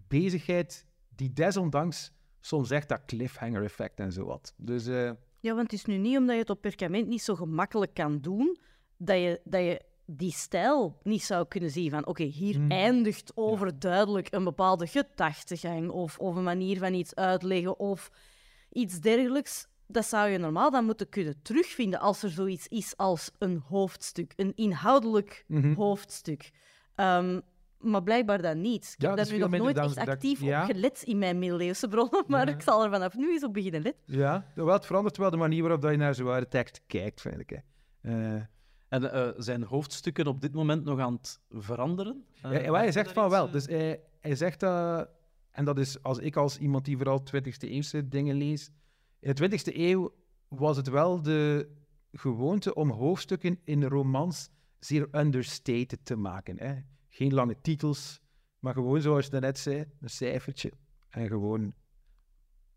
[0.07, 2.11] bezigheid, die desondanks
[2.41, 4.53] soms echt dat cliffhanger-effect en zo had.
[4.57, 7.35] Dus eh, Ja, want het is nu niet omdat je het op perkament niet zo
[7.35, 8.57] gemakkelijk kan doen,
[8.97, 12.71] dat je, dat je die stijl niet zou kunnen zien van oké, hier Hmm.
[12.71, 18.11] eindigt overduidelijk een bepaalde gedachtegang of, of een manier van iets uitleggen of
[18.71, 19.67] iets dergelijks.
[19.87, 24.33] Dat zou je normaal dan moeten kunnen terugvinden als er zoiets is als een hoofdstuk,
[24.35, 25.73] een inhoudelijk Mhm.
[25.73, 26.51] hoofdstuk.
[26.95, 27.39] Ehm,
[27.83, 28.93] maar blijkbaar dan niet.
[28.95, 30.61] Ik Ja, heb dat daar nu nog nooit echt actief ja.
[30.61, 32.53] op gelet in mijn middeleeuwse bronnen, maar Ja.
[32.53, 34.01] ik zal er vanaf nu eens op beginnen letten.
[34.17, 37.39] ja, wel, het verandert wel de manier waarop dat je naar zo'n tekst kijkt, vind
[37.39, 37.49] ik.
[37.49, 37.57] Hè.
[38.35, 38.41] Eh,
[38.87, 42.25] En eh, zijn hoofdstukken op dit moment nog aan het veranderen?
[42.41, 43.51] Eh, Ja, ja, hij zegt van wel.
[43.51, 45.09] Dus hij, hij zegt dat,
[45.51, 48.69] en dat is als ik als iemand die vooral 20e eeuwse dingen lees.
[49.19, 50.13] In de 20e eeuw
[50.47, 51.69] was het wel de
[52.11, 56.57] gewoonte om hoofdstukken in romans zeer understated te maken.
[56.59, 56.73] Hè.
[57.13, 58.21] Geen lange titels,
[58.59, 60.71] maar gewoon zoals je net zei, een cijfertje.
[61.09, 61.73] En gewoon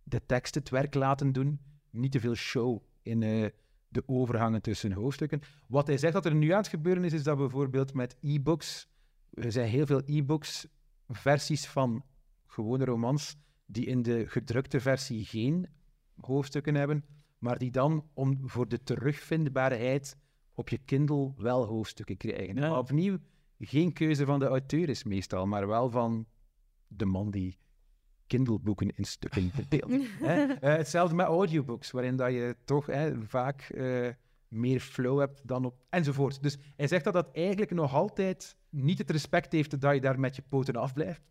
[0.02, 1.60] de tekst het werk laten doen.
[1.90, 3.50] Niet te veel show in eh,
[3.88, 5.40] de overgangen tussen hoofdstukken.
[5.68, 8.88] Wat hij zegt dat er nu aan het gebeuren is, is dat bijvoorbeeld met e-books
[9.34, 10.66] er zijn heel veel e-books,
[11.08, 12.04] versies van
[12.46, 15.66] gewone romans, die in de gedrukte versie geen
[16.20, 17.04] hoofdstukken hebben,
[17.38, 20.16] maar die dan om, voor de terugvindbaarheid
[20.54, 22.56] op je Kindle wel hoofdstukken krijgen.
[22.56, 22.78] Ja.
[22.78, 23.18] Opnieuw,
[23.66, 26.26] geen keuze van de auteur is meestal, maar wel van
[26.86, 27.58] de man die
[28.26, 29.90] Kindleboeken in stukken verdeelt.
[30.28, 30.42] hè.
[30.44, 34.08] Eh, hetzelfde met audiobooks, waarin dat je toch hè, vaak eh,
[34.48, 35.84] meer flow hebt dan op...
[35.90, 36.42] enzovoort.
[36.42, 40.20] Dus hij zegt dat dat eigenlijk nog altijd niet het respect heeft dat je daar
[40.20, 41.22] met je poten afblijft,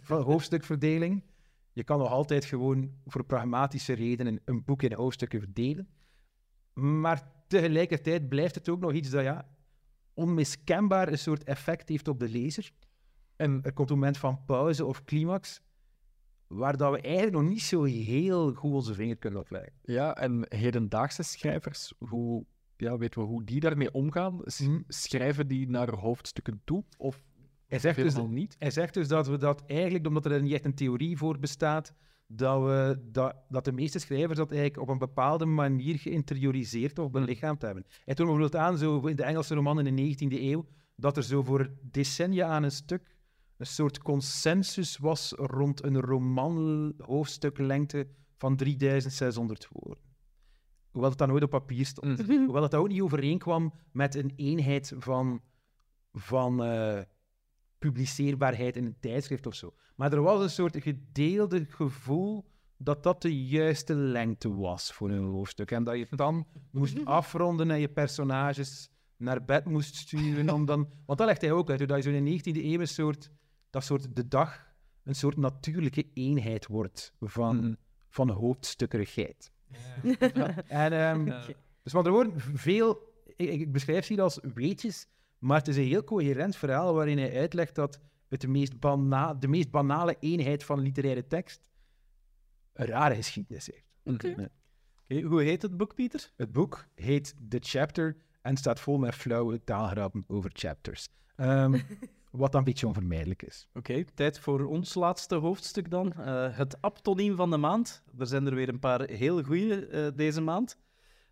[0.00, 1.24] van hoofdstukverdeling.
[1.72, 5.88] Je kan nog altijd gewoon voor pragmatische redenen een boek in hoofdstukken verdelen.
[6.72, 9.48] Maar tegelijkertijd blijft het ook nog iets dat ja,
[10.18, 12.70] onmiskenbaar een soort effect heeft op de lezer.
[13.36, 15.60] En er komt een moment van pauze of climax,
[16.46, 19.72] waar dat we eigenlijk nog niet zo heel goed onze vinger kunnen opleggen.
[19.82, 22.44] Ja, en hedendaagse schrijvers, hoe,
[22.76, 24.40] ja, weten we hoe die daarmee omgaan?
[24.44, 24.80] S- Hm.
[24.88, 26.84] Schrijven die naar hoofdstukken toe?
[26.96, 27.22] Of
[27.66, 28.56] Hij zegt, dus, niet?
[28.58, 31.94] hij zegt dus dat we dat eigenlijk, omdat er niet echt een theorie voor bestaat,
[32.30, 37.10] dat, we, dat, dat de meeste schrijvers dat eigenlijk op een bepaalde manier geïnterioriseerd of
[37.10, 37.84] belichaamd hebben.
[38.04, 40.66] Hij toont bijvoorbeeld aan, zo in de Engelse roman in de 19e eeuw,
[40.96, 43.16] dat er zo voor decennia aan een stuk
[43.56, 50.04] een soort consensus was rond een roman hoofdstuklengte van 3600 woorden.
[50.90, 52.26] hoewel het dan nooit op papier stond.
[52.26, 55.42] Hoewel het ook niet overeenkwam met een eenheid van,
[56.12, 57.00] van eh,
[57.78, 59.74] publiceerbaarheid in een tijdschrift of zo.
[59.96, 62.44] Maar er was een soort gedeelde gevoel
[62.76, 65.70] dat dat de juiste lengte was voor een hoofdstuk.
[65.70, 70.50] En dat je het dan moest afronden en je personages naar bed moest sturen.
[70.50, 72.80] Om dan, want dat legt hij ook uit, dat je zo in de 19e eeuw
[72.80, 73.30] een soort,
[73.70, 74.66] dat soort de dag
[75.04, 77.76] een soort natuurlijke eenheid wordt van,
[78.08, 79.52] van hoofdstukkerigheid.
[80.68, 81.24] En, ehm,
[81.88, 85.06] Dus met andere woorden, veel, ik, ik beschrijf ze hier als weetjes,
[85.38, 89.34] maar het is een heel coherent verhaal waarin hij uitlegt dat het de meest, bana
[89.34, 91.68] de meest banale eenheid van literaire tekst
[92.72, 93.86] een rare geschiedenis heeft.
[94.04, 94.50] Oké,
[95.22, 96.32] Hoe heet het boek, Pieter?
[96.36, 101.08] Het boek heet The Chapter en staat vol met flauwe taalgrappen over chapters.
[101.36, 101.72] Ehm,
[102.30, 103.68] wat dan een beetje onvermijdelijk is.
[103.74, 106.12] Oké, tijd voor ons laatste hoofdstuk dan.
[106.12, 108.02] Eh, het aptoniem van de maand.
[108.18, 110.78] Er zijn er weer een paar heel goede deze maand.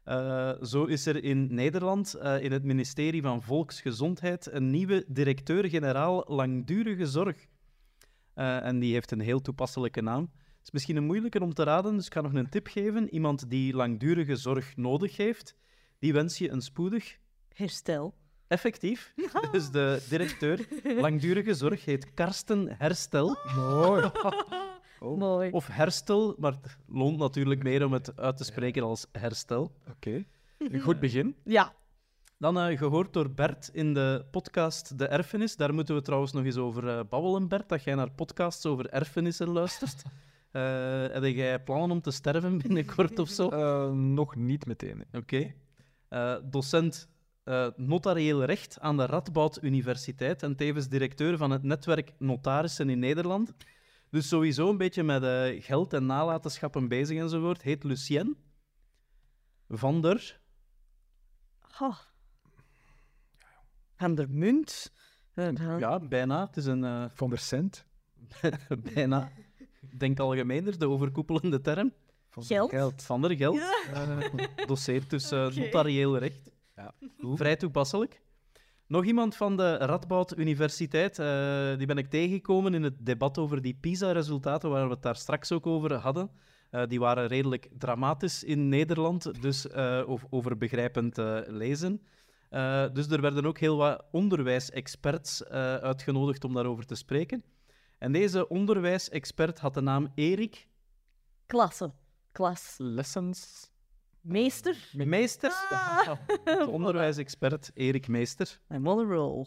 [0.07, 6.25] Eh, zo is er in Nederland, eh, in het ministerie van Volksgezondheid, een nieuwe directeur-generaal
[6.27, 7.47] langdurige zorg.
[8.35, 10.23] Eh, en die heeft een heel toepasselijke naam.
[10.23, 13.15] Het is misschien een moeilijker om te raden, dus ik ga nog een tip geven.
[13.15, 15.55] Iemand die langdurige zorg nodig heeft,
[15.99, 17.19] die wens je een spoedig
[17.55, 18.15] Herstel.
[18.49, 19.15] effectief.
[19.53, 20.69] Dus de directeur
[21.07, 23.37] langdurige zorg heet Karsten Herstel.
[23.57, 24.11] Mooi.
[25.15, 25.51] Mooi.
[25.51, 29.73] Of Herstel, maar het loont natuurlijk meer om het uit te spreken als herstel.
[29.91, 30.25] Oké.
[30.59, 31.37] Een goed begin.
[31.45, 31.73] Ja.
[32.39, 35.57] Dan eh, gehoord door Bert in de podcast De Erfenis.
[35.57, 38.91] Daar moeten we trouwens nog eens over eh, babbelen, Bert, dat jij naar podcasts over
[38.91, 40.03] erfenissen luistert.
[40.51, 40.63] Eh
[41.13, 43.49] heb jij plannen om te sterven binnenkort of zo?
[43.49, 45.05] Eh, nog niet meteen.
[45.13, 45.55] Oké.
[46.09, 47.09] Eh, docent
[47.45, 52.99] eh, notarieel recht aan de Radboud Universiteit en tevens directeur van het netwerk Notarissen in
[52.99, 53.55] Nederland.
[54.11, 57.63] Dus sowieso een beetje met eh, geld en nalatenschappen bezig enzovoort.
[57.63, 58.37] Heet Lucien
[59.69, 60.41] van der...
[61.81, 61.99] Oh.
[63.97, 64.93] Van der Munt.
[65.35, 66.47] Eh, Ja, bijna.
[66.47, 66.85] Het is een...
[66.85, 67.87] eh, Van der Cent.
[68.95, 69.33] bijna.
[69.91, 71.93] Ik denk algemener, de overkoepelende term.
[72.71, 73.03] Geld.
[73.03, 73.61] Van der Geld.
[74.67, 75.31] Doseert dus
[75.61, 76.51] notarieel recht.
[76.77, 76.95] Ja.
[77.19, 78.23] Vrij toepasselijk.
[78.89, 83.63] Nog iemand van de Radboud Universiteit, eh, die ben ik tegengekomen in het debat over
[83.63, 86.31] die PISA-resultaten, waar we het daar straks ook over hadden.
[86.71, 91.17] Eh, die waren redelijk dramatisch in Nederland, dus eh, over, begrijpend
[91.47, 92.03] lezen.
[92.93, 97.45] Dus er werden ook heel wat onderwijsexperts uitgenodigd om daarover te spreken.
[97.99, 100.69] En deze onderwijsexpert had de naam Erik
[101.47, 101.93] Klasse.
[102.33, 102.75] Klas.
[102.79, 103.71] Lessons.
[104.27, 104.77] Meester.
[104.93, 105.51] Meester.
[106.45, 108.61] De onderwijsexpert Erik Meester.
[108.71, 109.47] I'm on a roll.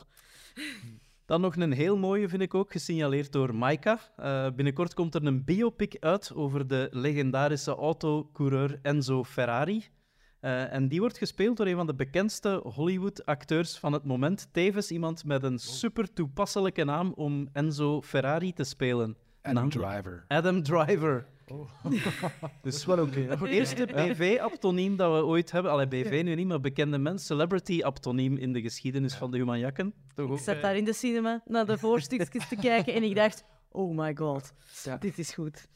[1.26, 4.00] Dan nog een heel mooie, vind ik ook, gesignaleerd door Maika.
[4.16, 9.84] Eh, binnenkort komt er een biopic uit over de legendarische autocoureur Enzo Ferrari.
[10.40, 14.48] Eh, en die wordt gespeeld door een van de bekendste Hollywood-acteurs van het moment.
[14.52, 19.18] Tevens iemand met een super toepasselijke naam om Enzo Ferrari te spelen.
[19.42, 20.26] Adam Naam- Driver.
[20.28, 21.28] Adam Driver.
[22.62, 23.20] Dus wel oké.
[23.20, 25.72] Het eerste BV-aptoniem dat we ooit hebben.
[25.72, 27.26] Allee, BV nu niet, maar bekende mens.
[27.26, 29.94] Celebrity-aptoniem in de geschiedenis van de Humanjakken.
[30.14, 33.44] Toch Ik zat daar in de cinema naar de voorstukjes te kijken en ik dacht,
[33.70, 34.98] oh my god, Ja.
[34.98, 35.68] dit is goed.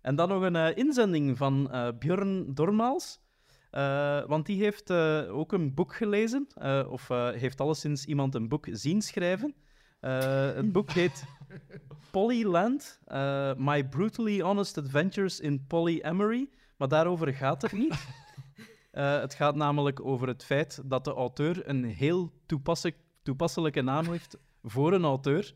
[0.00, 3.22] En dan nog een eh, inzending van eh Björn Dormaals.
[3.70, 8.34] Eh, want die heeft eh, ook een boek gelezen, eh, of eh, heeft alleszins iemand
[8.34, 9.54] een boek zien schrijven.
[10.00, 11.24] Eh, het boek heet
[12.10, 16.48] Polyland, eh, My Brutally Honest Adventures in Polyamory.
[16.76, 17.94] Maar daarover gaat het niet.
[18.94, 24.10] Eh, het gaat namelijk over het feit dat de auteur een heel toepasselijk, toepasselijke naam
[24.10, 25.54] heeft voor een auteur.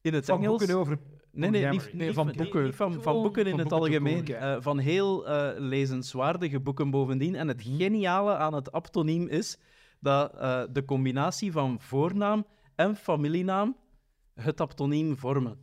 [0.00, 0.58] In het Van Engels...
[0.58, 0.98] boeken over...
[1.32, 2.64] Nee, nee, niet, Nee, van boeken.
[2.64, 4.26] niet van, van boeken in van het boeken algemeen.
[4.26, 5.24] eh, van heel
[5.58, 7.34] lezenswaardige boeken bovendien.
[7.34, 9.58] En het geniale aan het aptoniem is
[9.98, 10.32] dat
[10.74, 13.76] de combinatie van voornaam en familienaam
[14.42, 15.58] het aptoniem vormen.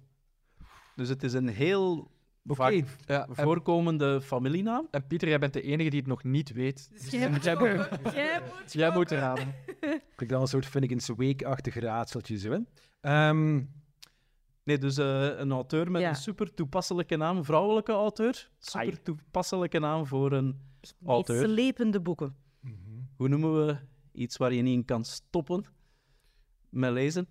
[0.95, 2.11] Dus het is een heel
[2.45, 2.73] vaak
[3.05, 4.87] Ja, en, voorkomende familienaam.
[4.91, 6.89] en Pieter, jij bent de enige die het nog niet weet.
[6.91, 9.55] Dus jij moet, jij, moet, jij moet jij moet raden.
[10.15, 12.59] Klinkt dan een soort Finnegan's Wake-achtig raadseltje, zo, hè?
[12.99, 13.63] Ehm,
[14.63, 16.09] Nee, dus eh, een auteur met Ja.
[16.09, 18.49] een super toepasselijke naam, vrouwelijke auteur.
[18.59, 19.01] Super Ai.
[19.03, 21.47] toepasselijke naam voor een Iets auteur.
[21.47, 22.35] slepende boeken.
[23.17, 23.77] Hoe noemen we
[24.11, 25.65] iets waar je niet in kan stoppen
[26.69, 27.27] met lezen?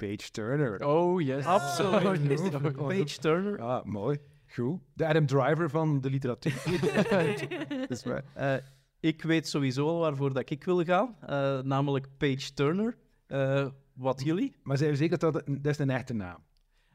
[0.00, 0.86] Page Turner.
[0.86, 1.44] Oh, yes.
[1.44, 2.54] Absoluut.
[2.54, 3.60] Oh, Page Turner.
[3.60, 4.18] Ah, mooi.
[4.46, 4.80] Goed.
[4.94, 6.62] De Adam Driver van de literatuur.
[7.80, 8.24] dat is waar.
[8.34, 8.54] Eh,
[9.00, 12.96] ik weet sowieso al waarvoor dat ik wil gaan, eh, namelijk Page Turner.
[13.26, 14.56] Eh, wat jullie?
[14.62, 16.38] Maar zijn we zeker dat dat, dat is een echte naam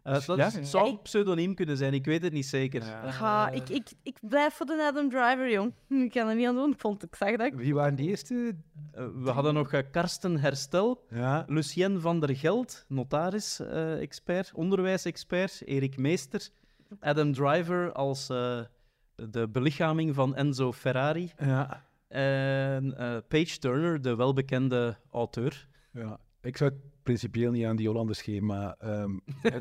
[0.06, 0.64] Eh, dat Ja, is- ja.
[0.64, 2.84] zou een pseudoniem kunnen zijn, ik weet het niet zeker.
[2.84, 5.74] Ja, ik, ik, ik blijf voor de Adam Driver, jong.
[5.90, 6.72] Ik kan er niet aan doen.
[6.72, 7.54] Ik vond ik zag dat.
[7.54, 8.56] Wie waren die eerste?
[8.92, 11.44] Eh, we hadden nog eh, Karsten Herstel, Ja.
[11.48, 16.50] Lucien van der Geld, notaris-expert, onderwijsexpert, Erik Meester,
[17.00, 18.60] Adam Driver als eh,
[19.16, 21.84] de belichaming van Enzo Ferrari Ja.
[22.08, 25.68] en eh, Page Turner, de welbekende auteur.
[25.92, 26.18] ja.
[26.42, 29.12] Ik zou het principieel niet aan die Hollanders maar ehm,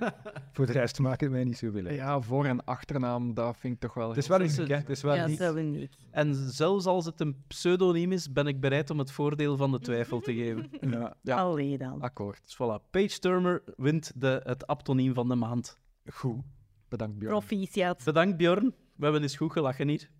[0.53, 1.95] voor de rest maakt het mij niet zoveel uit.
[1.95, 4.09] Ja, voor- en achternaam, dat vind ik toch wel...
[4.09, 4.77] Het is wel uniek, hè.
[4.77, 5.93] Het is wel Ja, zo uniek.
[6.11, 9.79] En zelfs als het een pseudoniem is, ben ik bereid om het voordeel van de
[9.81, 10.71] twijfel te geven.
[10.91, 11.15] Ja.
[11.23, 11.37] Ja.
[11.37, 12.01] Allee dan.
[12.01, 12.41] Akkoord.
[12.45, 15.79] Dus voilà, Page Turner wint de, het aptoniem van de maand.
[16.13, 16.41] Goed.
[16.89, 17.33] Bedankt, Björn.
[17.39, 18.05] Proficiat.
[18.05, 20.11] Bedankt Bjorn, we hebben eens goed gelachen hier.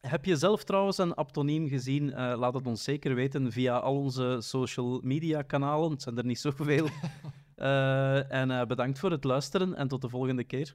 [0.00, 2.12] Heb je zelf trouwens een aptoniem gezien?
[2.12, 5.90] Eh, laat het ons zeker weten via al onze social media kanalen.
[5.90, 6.88] Het zijn er niet zoveel.
[7.60, 10.74] Eh, en eh, bedankt voor het luisteren en tot de volgende keer.